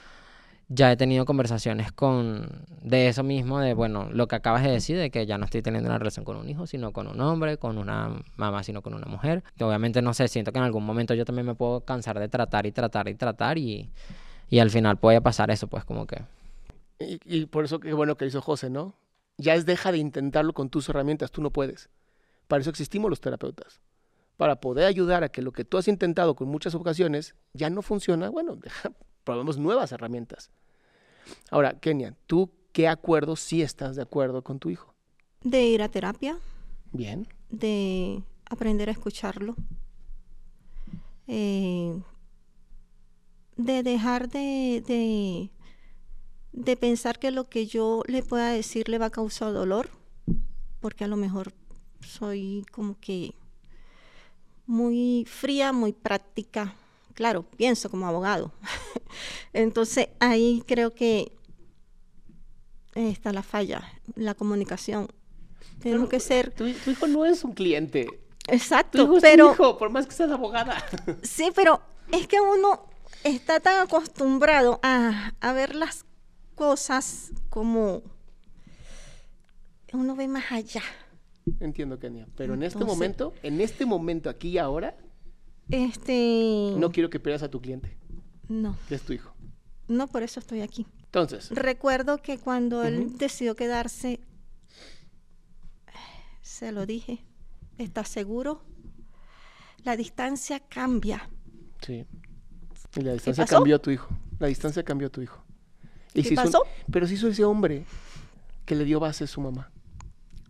ya 0.72 0.92
he 0.92 0.98
tenido 0.98 1.26
conversaciones 1.26 1.92
con 1.92 2.64
de 2.82 3.08
eso 3.08 3.24
mismo, 3.24 3.60
de 3.60 3.74
bueno, 3.74 4.08
lo 4.12 4.28
que 4.28 4.36
acabas 4.36 4.64
de 4.64 4.70
decir, 4.70 4.98
de 4.98 5.10
que 5.10 5.26
ya 5.26 5.40
no 5.40 5.46
estoy 5.46 5.64
teniendo 5.64 5.90
una 5.90 5.98
relación 5.98 6.24
con 6.24 6.38
un 6.38 6.48
hijo, 6.48 6.68
sino 6.68 6.94
con 6.94 7.08
un 7.08 7.20
hombre, 7.22 7.58
con 7.58 7.80
una 7.80 8.22
mamá, 8.38 8.64
sino 8.64 8.84
con 8.84 8.94
una 8.94 9.08
mujer. 9.08 9.44
Que 9.58 9.64
obviamente 9.64 10.04
no 10.04 10.14
sé, 10.14 10.28
siento 10.28 10.52
que 10.52 10.60
en 10.60 10.66
algún 10.66 10.86
momento 10.86 11.16
yo 11.16 11.26
también 11.26 11.48
me 11.48 11.56
puedo 11.56 11.82
cansar 11.82 12.20
de 12.20 12.30
tratar 12.30 12.68
y 12.68 12.72
tratar 12.72 13.10
y 13.10 13.16
tratar 13.16 13.58
y, 13.58 13.90
y 14.48 14.60
al 14.60 14.70
final 14.70 14.98
puede 14.98 15.22
pasar 15.22 15.50
eso, 15.50 15.68
pues 15.68 15.84
como 15.86 16.06
que... 16.06 16.22
Y, 17.00 17.46
por 17.48 17.66
eso 17.66 17.80
qué 17.80 17.94
bueno 17.94 18.16
que 18.16 18.28
hizo 18.28 18.42
José, 18.42 18.70
¿no? 18.70 18.94
Ya 19.38 19.56
es 19.56 19.66
deja 19.66 19.92
de 19.92 19.98
intentarlo 19.98 20.54
con 20.54 20.70
tus 20.70 20.88
herramientas, 20.90 21.32
tú 21.32 21.42
no 21.42 21.50
puedes. 21.50 21.90
Para 22.48 22.62
eso 22.62 22.70
existimos 22.70 23.10
los 23.10 23.22
terapeutas. 23.22 23.80
Para 24.38 24.60
poder 24.60 24.86
ayudar 24.86 25.24
a 25.24 25.30
que 25.30 25.42
lo 25.42 25.52
que 25.52 25.66
tú 25.66 25.78
has 25.78 25.88
intentado 25.88 26.36
con 26.36 26.48
muchas 26.48 26.76
ocasiones 26.76 27.36
ya 27.54 27.70
no 27.70 27.82
funciona, 27.82 28.30
bueno, 28.30 28.56
deja, 28.56 28.92
probemos 29.24 29.58
nuevas 29.58 29.92
herramientas. 29.92 30.50
Ahora, 31.52 31.80
Kenia, 31.80 32.16
¿tú 32.28 32.50
qué 32.74 32.88
acuerdo 32.88 33.36
sí 33.36 33.62
estás 33.62 33.96
de 33.96 34.02
acuerdo 34.02 34.44
con 34.44 34.60
tu 34.60 34.70
hijo? 34.70 34.94
De 35.44 35.64
ir 35.64 35.82
a 35.82 35.90
terapia, 35.90 36.38
Bien. 36.92 37.28
de 37.50 38.24
aprender 38.46 38.90
a 38.90 38.92
escucharlo, 38.92 39.56
eh, 41.28 42.02
de 43.58 43.84
dejar 43.84 44.30
de, 44.30 44.84
de, 44.86 45.52
de 46.52 46.78
pensar 46.78 47.20
que 47.20 47.32
lo 47.32 47.46
que 47.50 47.68
yo 47.68 48.04
le 48.08 48.24
pueda 48.24 48.50
decir 48.52 48.90
le 48.90 48.98
va 48.98 49.08
a 49.08 49.12
causar 49.12 49.54
dolor, 49.54 49.90
porque 50.80 51.04
a 51.04 51.08
lo 51.08 51.16
mejor 51.18 51.54
soy 52.02 52.66
como 52.72 52.98
que 53.00 53.34
muy 54.66 55.26
fría, 55.28 55.74
muy 55.74 55.94
práctica. 55.94 56.74
Claro, 57.20 57.44
pienso 57.58 57.90
como 57.90 58.08
abogado. 58.08 58.54
Entonces 59.52 60.08
ahí 60.22 60.64
creo 60.66 60.94
que 60.94 61.34
está 62.96 63.34
la 63.34 63.44
falla, 63.44 63.84
la 64.16 64.36
comunicación. 64.36 65.10
Tenemos 65.82 66.08
que 66.08 66.22
ser 66.22 66.52
Tu, 66.52 66.72
tu 66.76 66.92
hijo 66.92 67.08
no 67.08 67.26
es 67.26 67.44
un 67.44 67.52
cliente. 67.52 68.06
Tu 68.06 68.56
exacto, 68.56 69.04
hijo 69.04 69.18
es 69.18 69.22
pero 69.22 69.48
tu 69.48 69.52
hijo, 69.52 69.78
por 69.78 69.90
más 69.90 70.08
que 70.08 70.14
seas 70.14 70.32
abogada. 70.32 70.82
sí, 71.22 71.52
pero 71.54 71.82
es 72.10 72.26
que 72.26 72.40
uno 72.40 72.86
está 73.26 73.60
tan 73.60 73.82
acostumbrado 73.82 74.80
a, 74.82 75.34
a 75.42 75.52
ver 75.52 75.76
las 75.76 76.06
cosas 76.56 77.34
como 77.50 78.02
uno 79.92 80.16
ve 80.16 80.30
más 80.30 80.54
allá. 80.54 80.84
Entiendo, 81.60 82.00
Kenia. 82.00 82.30
Pero 82.38 82.54
en 82.54 82.64
este 82.64 82.86
momento, 82.86 83.34
en 83.44 83.60
este 83.60 83.86
momento, 83.86 84.30
aquí 84.30 84.52
y 84.52 84.58
ahora, 84.58 84.96
Este 85.70 86.74
no 86.78 86.92
quiero 86.92 87.10
que 87.10 87.20
pierdas 87.20 87.44
a 87.44 87.50
tu 87.50 87.62
cliente, 87.62 87.96
no, 88.48 88.76
que 88.88 88.96
es 88.96 89.02
tu 89.04 89.14
hijo. 89.14 89.34
no 89.88 90.08
por 90.08 90.24
eso 90.24 90.40
estoy 90.40 90.62
aquí. 90.62 90.86
Entonces, 91.06 91.50
Recuerdo 91.52 92.22
que 92.22 92.38
cuando 92.38 92.84
él 92.84 93.18
decidió 93.18 93.56
quedarse, 93.56 94.20
se 96.42 96.72
lo 96.72 96.86
dije, 96.86 97.24
¿estás 97.78 98.10
seguro? 98.10 98.62
La 99.84 99.96
distancia 99.96 100.60
cambia. 100.60 101.30
sí. 101.82 102.06
Y 102.96 103.02
la 103.02 103.14
distancia 103.14 103.46
cambió 103.46 103.76
a 103.76 103.80
tu 103.80 103.92
hijo. 103.92 104.10
La 104.40 104.48
distancia 104.48 104.82
cambió 104.84 105.08
a 105.08 105.12
tu 105.12 105.22
hijo. 105.22 105.44
Y 106.16 106.24
¿Qué 106.24 106.30
un- 106.30 106.36
pasó? 106.38 106.64
pero 106.92 107.06
se 107.06 107.14
hizo 107.14 107.28
ese 107.28 107.44
hombre 107.46 107.86
que 108.66 108.74
le 108.74 108.84
dio 108.84 109.00
base 109.00 109.26
a 109.26 109.28
su 109.28 109.40
mamá. 109.42 109.72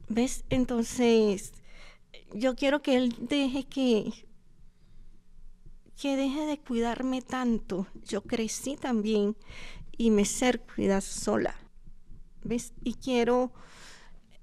¿Ves? 0.07 0.45
Entonces, 0.49 1.51
yo 2.33 2.55
quiero 2.55 2.81
que 2.81 2.95
él 2.95 3.13
deje 3.19 3.65
que 3.65 4.25
que 6.01 6.15
deje 6.15 6.45
de 6.45 6.59
cuidarme 6.59 7.21
tanto. 7.21 7.87
Yo 8.05 8.21
crecí 8.21 8.75
también 8.77 9.35
y 9.97 10.11
me 10.11 10.25
sé 10.25 10.59
cuidar 10.75 11.01
sola. 11.01 11.55
¿Ves? 12.43 12.73
Y 12.83 12.93
quiero 12.95 13.51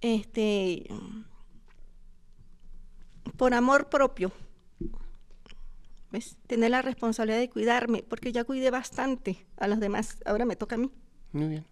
este 0.01 0.87
por 3.37 3.55
amor 3.55 3.89
propio. 3.89 4.33
¿Ves? 6.11 6.37
Tener 6.47 6.71
la 6.71 6.83
responsabilidad 6.83 7.39
de 7.39 7.51
cuidarme, 7.51 8.03
porque 8.03 8.33
ya 8.33 8.45
cuidé 8.45 8.71
bastante 8.71 9.47
a 9.57 9.67
los 9.69 9.81
demás. 9.81 10.19
Ahora 10.25 10.45
me 10.45 10.57
toca 10.57 10.77
a 10.77 10.79
mí. 10.79 10.91
Muy 11.33 11.49
bien. 11.49 11.67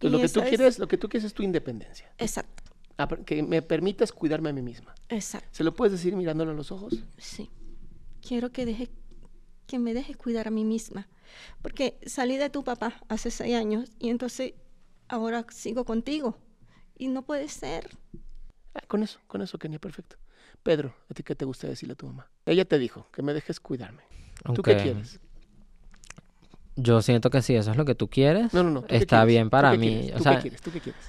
Y 0.00 0.06
Entonces, 0.06 0.12
lo 0.12 0.18
que 0.18 0.28
tú 0.28 0.40
es- 0.40 0.48
quieres, 0.48 0.78
lo 0.78 0.88
que 0.88 0.98
tú 0.98 1.08
quieres 1.08 1.24
es 1.26 1.34
tu 1.34 1.42
independencia. 1.42 2.12
Exacto, 2.18 2.62
Que 3.24 3.42
me 3.42 3.62
permitas 3.62 4.12
cuidarme 4.12 4.50
a 4.50 4.52
mí 4.52 4.62
misma. 4.62 4.94
exacto. 5.08 5.48
¿Se 5.52 5.64
lo 5.64 5.72
puedes 5.74 5.92
decir 5.92 6.14
mirándolo 6.16 6.50
a 6.50 6.54
los 6.54 6.70
ojos? 6.72 7.04
Sí. 7.16 7.48
Quiero 8.26 8.50
que 8.52 8.64
deje, 8.66 8.88
que 9.66 9.78
me 9.78 9.94
dejes 9.94 10.16
cuidar 10.16 10.48
a 10.48 10.50
mí 10.50 10.64
misma. 10.64 11.08
Porque 11.62 11.98
salí 12.06 12.36
de 12.36 12.50
tu 12.50 12.62
papá 12.64 12.94
hace 13.08 13.30
seis 13.30 13.54
años 13.56 13.90
y 13.98 14.10
entonces 14.10 14.54
ahora 15.08 15.44
sigo 15.50 15.84
contigo. 15.84 16.38
Y 16.96 17.08
no 17.08 17.22
puede 17.22 17.48
ser. 17.48 17.90
Ah, 18.74 18.80
con 18.86 19.02
eso, 19.02 19.18
con 19.26 19.42
eso, 19.42 19.58
Kenia, 19.58 19.78
perfecto. 19.78 20.16
Pedro, 20.62 20.94
¿a 21.10 21.14
ti 21.14 21.22
qué 21.22 21.34
te 21.34 21.44
gusta 21.44 21.66
decirle 21.66 21.94
a 21.94 21.96
tu 21.96 22.06
mamá? 22.06 22.30
Ella 22.46 22.64
te 22.64 22.78
dijo 22.78 23.06
que 23.12 23.22
me 23.22 23.34
dejes 23.34 23.58
cuidarme. 23.60 24.02
¿Tú 24.54 24.62
qué 24.62 24.76
quieres? 24.76 25.20
Yo 26.76 27.02
siento 27.02 27.28
que 27.30 27.42
si 27.42 27.54
eso 27.54 27.70
es 27.70 27.76
lo 27.76 27.84
que 27.84 27.94
tú 27.94 28.08
quieres, 28.08 28.52
No, 28.54 28.62
no, 28.62 28.70
no. 28.70 28.80
¿tú 28.82 28.86
qué 28.88 28.96
está 28.96 29.18
quieres? 29.18 29.26
bien 29.34 29.44
¿Tú 29.46 29.50
para 29.50 29.72
qué 29.72 29.78
mí. 29.78 29.88
quieres? 29.88 30.14
O 30.14 30.16
¿Tú 30.18 30.22
sea, 30.22 30.34
qué 30.36 30.40
quieres? 30.42 30.60
¿Tú 30.62 30.70
qué 30.72 30.80
quieres? 30.80 31.02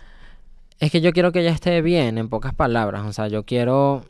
Es 0.79 0.91
que 0.91 0.99
yo 1.01 1.13
quiero 1.13 1.31
que 1.31 1.39
ella 1.39 1.51
esté 1.51 1.81
bien, 1.81 2.17
en 2.17 2.27
pocas 2.29 2.53
palabras. 2.53 3.05
O 3.05 3.13
sea, 3.13 3.27
yo 3.27 3.43
quiero. 3.45 4.03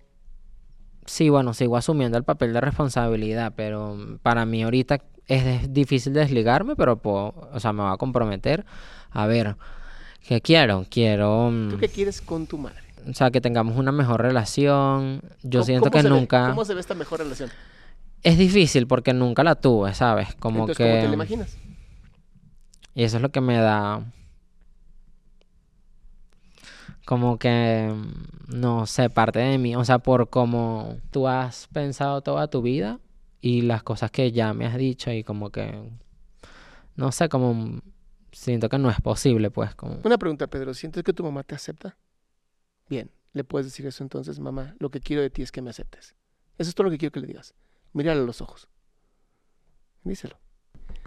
Sí, 1.06 1.30
bueno, 1.30 1.54
sigo 1.54 1.78
asumiendo 1.78 2.18
el 2.18 2.24
papel 2.24 2.54
de 2.54 2.62
responsabilidad, 2.62 3.54
pero 3.56 3.98
para 4.22 4.46
mí 4.46 4.64
ahorita 4.64 5.00
es 5.28 5.72
difícil 5.74 6.14
desligarme, 6.14 6.76
pero 6.76 6.98
puedo, 6.98 7.50
o 7.54 7.60
sea, 7.60 7.74
me 7.74 7.84
va 7.84 7.94
a 7.94 7.98
comprometer. 7.98 8.66
A 9.12 9.26
ver, 9.28 9.56
¿qué 10.28 10.42
quiero? 10.42 10.86
Quiero. 10.90 11.50
mm, 11.52 11.70
¿Tú 11.70 11.78
qué 11.78 11.90
quieres 11.90 12.22
con 12.22 12.48
tu 12.48 12.58
madre? 12.58 12.80
O 13.10 13.14
sea, 13.14 13.32
que 13.32 13.42
tengamos 13.42 13.78
una 13.78 13.92
mejor 13.92 14.22
relación. 14.22 15.22
Yo 15.44 15.60
¿Cómo- 15.60 15.64
siento 15.66 15.92
que 15.92 16.02
ve? 16.02 16.10
nunca. 16.10 16.48
¿Cómo 16.50 16.64
se 16.66 16.74
ve 16.74 16.80
esta 16.80 16.94
mejor 16.96 17.20
relación? 17.20 17.50
Es 18.24 18.38
difícil 18.38 18.88
porque 18.88 19.14
nunca 19.14 19.44
la 19.44 19.56
tuve, 19.56 19.94
¿sabes? 19.94 20.34
Como 20.36 20.62
Entonces, 20.62 20.78
que. 20.78 20.84
¿cómo 20.90 21.02
te 21.02 21.08
la 21.10 21.14
imaginas? 21.14 21.58
Y 22.96 23.04
eso 23.04 23.18
es 23.18 23.22
lo 23.24 23.30
que 23.30 23.42
me 23.42 23.58
da. 23.58 24.02
Como 27.06 27.38
que. 27.38 27.94
mm, 27.94 28.58
No 28.60 28.86
sé, 28.86 29.10
parte 29.10 29.40
de 29.40 29.58
mí. 29.58 29.76
O 29.76 29.84
sea, 29.86 30.00
por 30.00 30.30
cómo 30.30 30.98
tú 31.12 31.28
has 31.28 31.68
pensado 31.68 32.22
toda 32.22 32.48
tu 32.50 32.62
vida 32.62 33.00
y 33.42 33.62
las 33.64 33.84
cosas 33.84 34.12
que 34.12 34.32
ya 34.32 34.54
me 34.54 34.66
has 34.66 34.78
dicho 34.78 35.12
y 35.12 35.24
como 35.24 35.50
que. 35.50 35.90
No 36.96 37.12
sé, 37.12 37.30
como. 37.30 37.54
mm, 37.54 37.82
Siento 38.32 38.68
que 38.68 38.80
no 38.80 38.90
es 38.90 39.00
posible, 39.00 39.52
pues. 39.52 39.76
Como... 39.76 40.00
Una 40.04 40.18
pregunta, 40.18 40.48
Pedro. 40.48 40.74
¿Sientes 40.74 41.04
que 41.04 41.14
tu 41.14 41.24
mamá 41.24 41.44
te 41.44 41.54
acepta? 41.54 41.96
Bien, 42.90 43.12
le 43.34 43.44
puedes 43.44 43.68
decir 43.68 43.86
eso 43.86 44.04
entonces, 44.04 44.40
mamá. 44.40 44.76
Lo 44.80 44.90
que 44.90 45.00
quiero 45.02 45.22
de 45.22 45.30
ti 45.30 45.44
es 45.44 45.52
que 45.52 45.62
me 45.62 45.70
aceptes. 45.70 46.16
Eso 46.58 46.70
es 46.70 46.74
todo 46.76 46.86
lo 46.86 46.92
que 46.92 46.98
quiero 46.98 47.12
que 47.12 47.20
le 47.20 47.28
digas. 47.28 47.54
Mírale 47.94 48.22
a 48.22 48.24
los 48.24 48.42
ojos. 48.42 48.68
Díselo. 50.04 50.38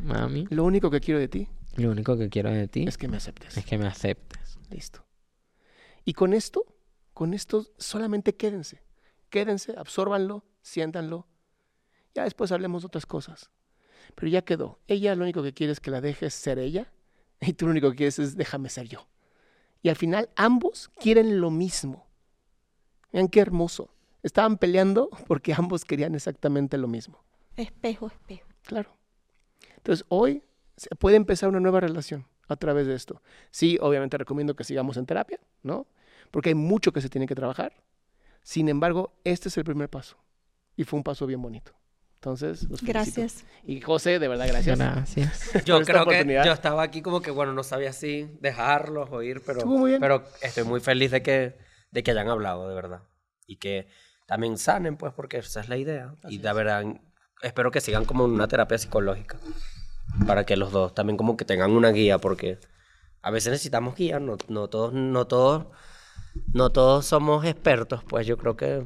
Mami, 0.03 0.47
Lo 0.51 0.65
único 0.65 0.91
que 0.91 1.01
quiero 1.01 1.19
de 1.21 1.29
ti 1.29 1.49
lo 1.77 1.91
único 1.91 2.17
que 2.17 2.29
quiero 2.31 2.51
de 2.51 2.69
ti 2.69 2.85
es 2.89 2.97
que 2.97 3.07
me 3.09 3.17
aceptes. 3.19 3.57
es 3.57 3.65
que 3.67 3.77
me 3.77 3.87
aceptes. 3.87 4.59
Listo. 4.71 5.05
Y 6.07 6.15
con 6.15 6.33
esto, 6.33 6.65
con 7.13 7.35
esto 7.35 7.67
solamente 7.79 8.37
quédense. 8.37 8.81
Quédense, 9.29 9.75
absórbanlo, 9.77 10.45
siéntanlo. 10.63 11.27
Ya 12.15 12.23
después 12.23 12.53
hablemos 12.53 12.83
de 12.83 12.87
otras 12.87 13.07
cosas. 13.07 13.51
Pero 14.15 14.29
ya 14.29 14.43
quedó. 14.43 14.79
Ella 14.87 15.17
lo 15.17 15.25
único 15.25 15.43
que 15.43 15.53
quiere 15.53 15.73
es 15.73 15.81
que 15.81 15.91
la 15.91 16.01
dejes 16.01 16.33
ser 16.33 16.61
ella. 16.61 16.93
Y 17.41 17.53
tú 17.55 17.67
lo 17.67 17.73
único 17.73 17.91
que 17.91 17.97
quieres 17.97 18.21
es 18.21 18.37
déjame 18.37 18.71
ser 18.71 18.89
yo. 18.89 19.09
Y 19.83 19.89
al 19.89 19.97
final 19.97 20.31
ambos 20.37 20.89
quieren 21.01 21.41
lo 21.41 21.51
mismo. 21.51 22.07
Vean 23.13 23.29
qué 23.29 23.41
hermoso. 23.41 23.91
Estaban 24.23 24.59
peleando 24.59 25.11
porque 25.27 25.55
ambos 25.55 25.85
querían 25.85 26.15
exactamente 26.15 26.79
lo 26.79 26.87
mismo. 26.87 27.25
Espejo, 27.57 28.07
espejo. 28.07 28.49
Claro. 28.63 28.97
Entonces, 29.77 30.07
hoy 30.09 30.45
se 30.77 30.95
puede 30.95 31.17
empezar 31.17 31.49
una 31.49 31.61
nueva 31.61 31.81
relación 31.81 32.27
a 32.49 32.57
través 32.57 32.87
de 32.87 32.95
esto. 32.95 33.23
Sí, 33.51 33.79
obviamente 33.81 34.17
recomiendo 34.19 34.55
que 34.55 34.65
sigamos 34.65 34.97
en 34.97 35.07
terapia, 35.07 35.41
¿no? 35.63 35.87
Porque 36.31 36.51
hay 36.51 36.55
mucho 36.55 36.93
que 36.93 37.01
se 37.01 37.09
tiene 37.09 37.27
que 37.27 37.35
trabajar. 37.35 37.73
Sin 38.43 38.69
embargo, 38.69 39.13
este 39.25 39.49
es 39.49 39.57
el 39.59 39.65
primer 39.65 39.89
paso. 39.89 40.17
Y 40.77 40.85
fue 40.85 40.99
un 40.99 41.05
paso 41.05 41.27
bien 41.27 41.43
bonito. 41.43 41.73
Entonces, 42.17 42.69
los. 42.69 42.83
Gracias. 42.83 43.45
Y 43.65 43.81
José, 43.81 44.19
de 44.19 44.29
verdad, 44.29 44.49
gracias. 44.49 44.79
Gracias. 44.79 45.53
Yo 45.65 45.81
creo 45.83 46.05
que 46.05 46.11
oportunidad. 46.11 46.45
yo 46.45 46.53
estaba 46.53 46.83
aquí 46.83 47.03
como 47.03 47.21
que, 47.21 47.31
bueno, 47.31 47.53
no 47.53 47.63
sabía 47.63 47.93
si 47.93 48.25
dejarlos 48.41 49.09
o 49.13 49.23
ir, 49.23 49.43
pero, 49.45 49.59
Estuvo 49.59 49.79
muy 49.79 49.91
bien. 49.91 50.01
pero 50.01 50.25
estoy 50.43 50.65
muy 50.65 50.81
feliz 50.81 51.11
de 51.11 51.23
que, 51.23 51.57
de 51.91 52.03
que 52.03 52.11
hayan 52.11 52.29
hablado, 52.29 52.69
de 52.69 52.75
verdad. 52.75 53.03
Y 53.47 53.57
que 53.57 53.87
también 54.27 54.59
sanen, 54.59 54.97
pues, 54.97 55.13
porque 55.13 55.39
esa 55.39 55.61
es 55.61 55.69
la 55.69 55.77
idea. 55.77 56.15
y 56.29 56.39
de 56.39 56.53
verdad, 56.53 56.85
espero 57.43 57.71
que 57.71 57.81
sigan 57.81 58.05
como 58.05 58.25
una 58.25 58.49
terapia 58.49 58.79
psicológica. 58.79 59.39
Para 60.27 60.45
que 60.45 60.57
los 60.57 60.73
dos 60.73 60.95
también 60.95 61.17
como 61.17 61.37
que 61.37 61.45
tengan 61.45 61.73
una 61.73 61.91
guía, 61.91 62.19
porque 62.19 62.59
a 63.23 63.31
veces 63.31 63.51
necesitamos 63.51 63.97
guía, 63.97 64.21
no, 64.21 64.37
no 64.49 64.69
todos, 64.69 64.93
no 64.93 65.27
todos, 65.27 65.67
no 66.53 66.71
todos 66.71 67.07
somos 67.07 67.45
expertos, 67.45 68.05
pues 68.05 68.27
yo 68.27 68.37
creo 68.37 68.57
que 68.57 68.85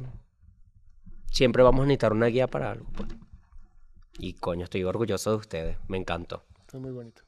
siempre 1.31 1.63
vamos 1.63 1.83
a 1.83 1.85
necesitar 1.85 2.11
una 2.13 2.27
guía 2.27 2.47
para 2.47 2.71
algo, 2.71 2.87
pues. 2.93 3.09
Y 4.17 4.33
coño, 4.33 4.65
estoy 4.65 4.83
orgulloso 4.83 5.31
de 5.31 5.37
ustedes, 5.37 5.77
me 5.87 5.97
encantó. 5.97 6.43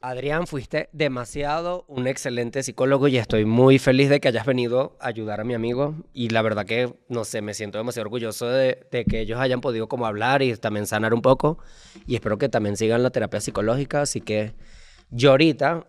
Adrián, 0.00 0.46
fuiste 0.46 0.88
demasiado 0.92 1.84
un 1.86 2.06
excelente 2.06 2.62
psicólogo 2.62 3.08
y 3.08 3.18
estoy 3.18 3.44
muy 3.44 3.78
feliz 3.78 4.08
de 4.08 4.18
que 4.18 4.28
hayas 4.28 4.46
venido 4.46 4.96
a 5.00 5.08
ayudar 5.08 5.40
a 5.40 5.44
mi 5.44 5.52
amigo. 5.52 5.96
Y 6.14 6.30
la 6.30 6.40
verdad 6.40 6.64
que, 6.64 6.94
no 7.08 7.24
sé, 7.24 7.42
me 7.42 7.52
siento 7.52 7.76
demasiado 7.76 8.06
orgulloso 8.06 8.48
de, 8.48 8.86
que 8.90 9.20
ellos 9.20 9.38
hayan 9.38 9.60
podido 9.60 9.86
como 9.86 10.06
hablar 10.06 10.42
y 10.42 10.56
también 10.56 10.86
sanar 10.86 11.12
un 11.12 11.20
poco. 11.20 11.58
Y 12.06 12.14
espero 12.14 12.38
que 12.38 12.48
también 12.48 12.78
sigan 12.78 13.02
la 13.02 13.10
terapia 13.10 13.40
psicológica. 13.40 14.00
Así 14.00 14.22
que 14.22 14.54
yo 15.10 15.32
ahorita, 15.32 15.86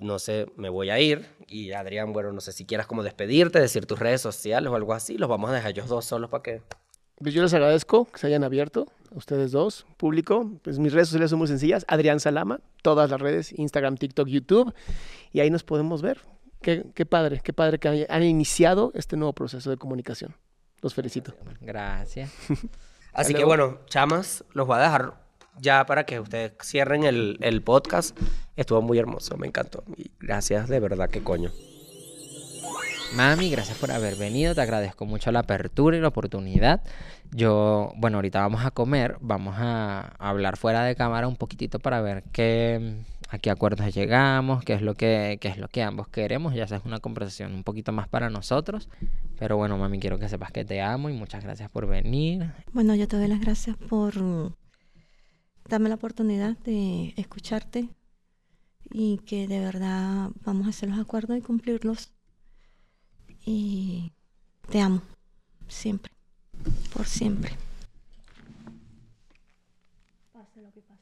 no 0.00 0.18
sé, 0.18 0.46
me 0.56 0.68
voy 0.68 0.90
a 0.90 1.00
ir. 1.00 1.26
Y 1.46 1.72
Adrián, 1.72 2.12
bueno, 2.12 2.32
no 2.32 2.42
sé 2.42 2.52
si 2.52 2.66
quieras 2.66 2.86
como 2.86 3.02
despedirte, 3.02 3.58
decir 3.58 3.86
tus 3.86 3.98
redes 3.98 4.20
sociales 4.20 4.70
o 4.70 4.76
algo 4.76 4.92
así. 4.92 5.16
Los 5.16 5.30
vamos 5.30 5.48
a 5.48 5.54
dejar 5.54 5.70
ellos 5.70 5.88
dos 5.88 6.04
solos 6.04 6.28
para 6.28 6.42
que... 6.42 6.62
Pues 7.20 7.34
yo 7.34 7.42
les 7.42 7.52
agradezco 7.52 8.04
que 8.04 8.18
se 8.18 8.26
hayan 8.28 8.44
abierto, 8.44 8.86
a 9.12 9.18
ustedes 9.18 9.52
dos, 9.52 9.86
público. 9.96 10.50
Pues 10.62 10.78
mis 10.78 10.92
redes 10.92 11.08
sociales 11.08 11.30
son 11.30 11.38
muy 11.38 11.48
sencillas. 11.48 11.84
Adrián 11.88 12.20
Salama, 12.20 12.60
todas 12.82 13.10
las 13.10 13.20
redes, 13.20 13.52
Instagram, 13.58 13.96
TikTok, 13.96 14.28
YouTube. 14.28 14.72
Y 15.32 15.40
ahí 15.40 15.50
nos 15.50 15.64
podemos 15.64 16.02
ver. 16.02 16.20
Qué, 16.60 16.84
qué 16.94 17.06
padre, 17.06 17.40
qué 17.42 17.52
padre 17.52 17.78
que 17.78 18.06
han 18.08 18.22
iniciado 18.22 18.92
este 18.94 19.16
nuevo 19.16 19.32
proceso 19.32 19.70
de 19.70 19.76
comunicación. 19.76 20.34
Los 20.80 20.94
felicito. 20.94 21.34
Gracias. 21.60 22.32
Así 23.12 23.34
que 23.34 23.44
bueno, 23.44 23.80
chamas, 23.86 24.44
los 24.52 24.66
voy 24.66 24.78
a 24.78 24.82
dejar 24.82 25.14
ya 25.60 25.86
para 25.86 26.04
que 26.04 26.20
ustedes 26.20 26.52
cierren 26.62 27.04
el, 27.04 27.38
el 27.40 27.62
podcast. 27.62 28.16
Estuvo 28.56 28.80
muy 28.82 28.98
hermoso, 28.98 29.36
me 29.36 29.46
encantó. 29.46 29.82
Y 29.96 30.10
gracias 30.20 30.68
de 30.68 30.78
verdad, 30.78 31.10
qué 31.10 31.22
coño. 31.22 31.50
Mami, 33.14 33.50
gracias 33.50 33.78
por 33.78 33.90
haber 33.90 34.16
venido. 34.16 34.54
Te 34.54 34.60
agradezco 34.60 35.06
mucho 35.06 35.32
la 35.32 35.40
apertura 35.40 35.96
y 35.96 36.00
la 36.00 36.08
oportunidad. 36.08 36.82
Yo, 37.32 37.92
bueno, 37.96 38.18
ahorita 38.18 38.40
vamos 38.40 38.64
a 38.64 38.70
comer, 38.70 39.16
vamos 39.20 39.56
a 39.58 40.14
hablar 40.18 40.56
fuera 40.56 40.84
de 40.84 40.94
cámara 40.94 41.26
un 41.26 41.36
poquitito 41.36 41.78
para 41.78 42.00
ver 42.02 42.22
qué, 42.32 43.02
a 43.30 43.38
qué 43.38 43.50
acuerdos 43.50 43.94
llegamos, 43.94 44.62
qué 44.62 44.74
es 44.74 44.82
lo 44.82 44.94
que, 44.94 45.38
qué 45.40 45.48
es 45.48 45.56
lo 45.56 45.68
que 45.68 45.82
ambos 45.82 46.08
queremos. 46.08 46.54
Ya 46.54 46.64
es 46.64 46.72
una 46.84 47.00
conversación 47.00 47.54
un 47.54 47.64
poquito 47.64 47.92
más 47.92 48.08
para 48.08 48.28
nosotros. 48.28 48.88
Pero 49.38 49.56
bueno, 49.56 49.78
mami, 49.78 49.98
quiero 49.98 50.18
que 50.18 50.28
sepas 50.28 50.52
que 50.52 50.64
te 50.64 50.82
amo 50.82 51.08
y 51.08 51.14
muchas 51.14 51.42
gracias 51.42 51.70
por 51.70 51.86
venir. 51.86 52.52
Bueno, 52.72 52.94
yo 52.94 53.08
te 53.08 53.16
doy 53.16 53.28
las 53.28 53.40
gracias 53.40 53.76
por 53.76 54.14
darme 55.66 55.88
la 55.88 55.94
oportunidad 55.94 56.58
de 56.58 57.14
escucharte 57.16 57.88
y 58.90 59.18
que 59.18 59.48
de 59.48 59.60
verdad 59.60 60.30
vamos 60.44 60.66
a 60.66 60.70
hacer 60.70 60.90
los 60.90 60.98
acuerdos 60.98 61.38
y 61.38 61.40
cumplirlos. 61.40 62.12
Y 63.50 64.12
te 64.68 64.78
amo, 64.78 65.00
siempre, 65.68 66.12
por 66.92 67.06
siempre. 67.06 67.52
Pase 70.34 70.60
lo 70.60 70.70
que 70.70 70.82
pase. 70.82 71.00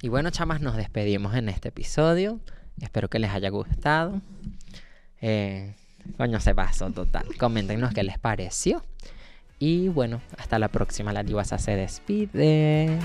Y 0.00 0.08
bueno, 0.08 0.30
chamas, 0.30 0.62
nos 0.62 0.76
despedimos 0.76 1.34
en 1.34 1.50
este 1.50 1.68
episodio. 1.68 2.40
Espero 2.80 3.10
que 3.10 3.18
les 3.18 3.32
haya 3.32 3.50
gustado. 3.50 4.22
Eh, 5.20 5.74
coño, 6.16 6.40
se 6.40 6.54
pasó 6.54 6.90
total. 6.90 7.26
Coméntenos 7.38 7.92
qué 7.92 8.02
les 8.02 8.18
pareció. 8.18 8.82
Y 9.58 9.88
bueno, 9.88 10.22
hasta 10.38 10.58
la 10.58 10.68
próxima. 10.68 11.12
La 11.12 11.22
divasa 11.22 11.58
se 11.58 11.76
despide. 11.76 12.98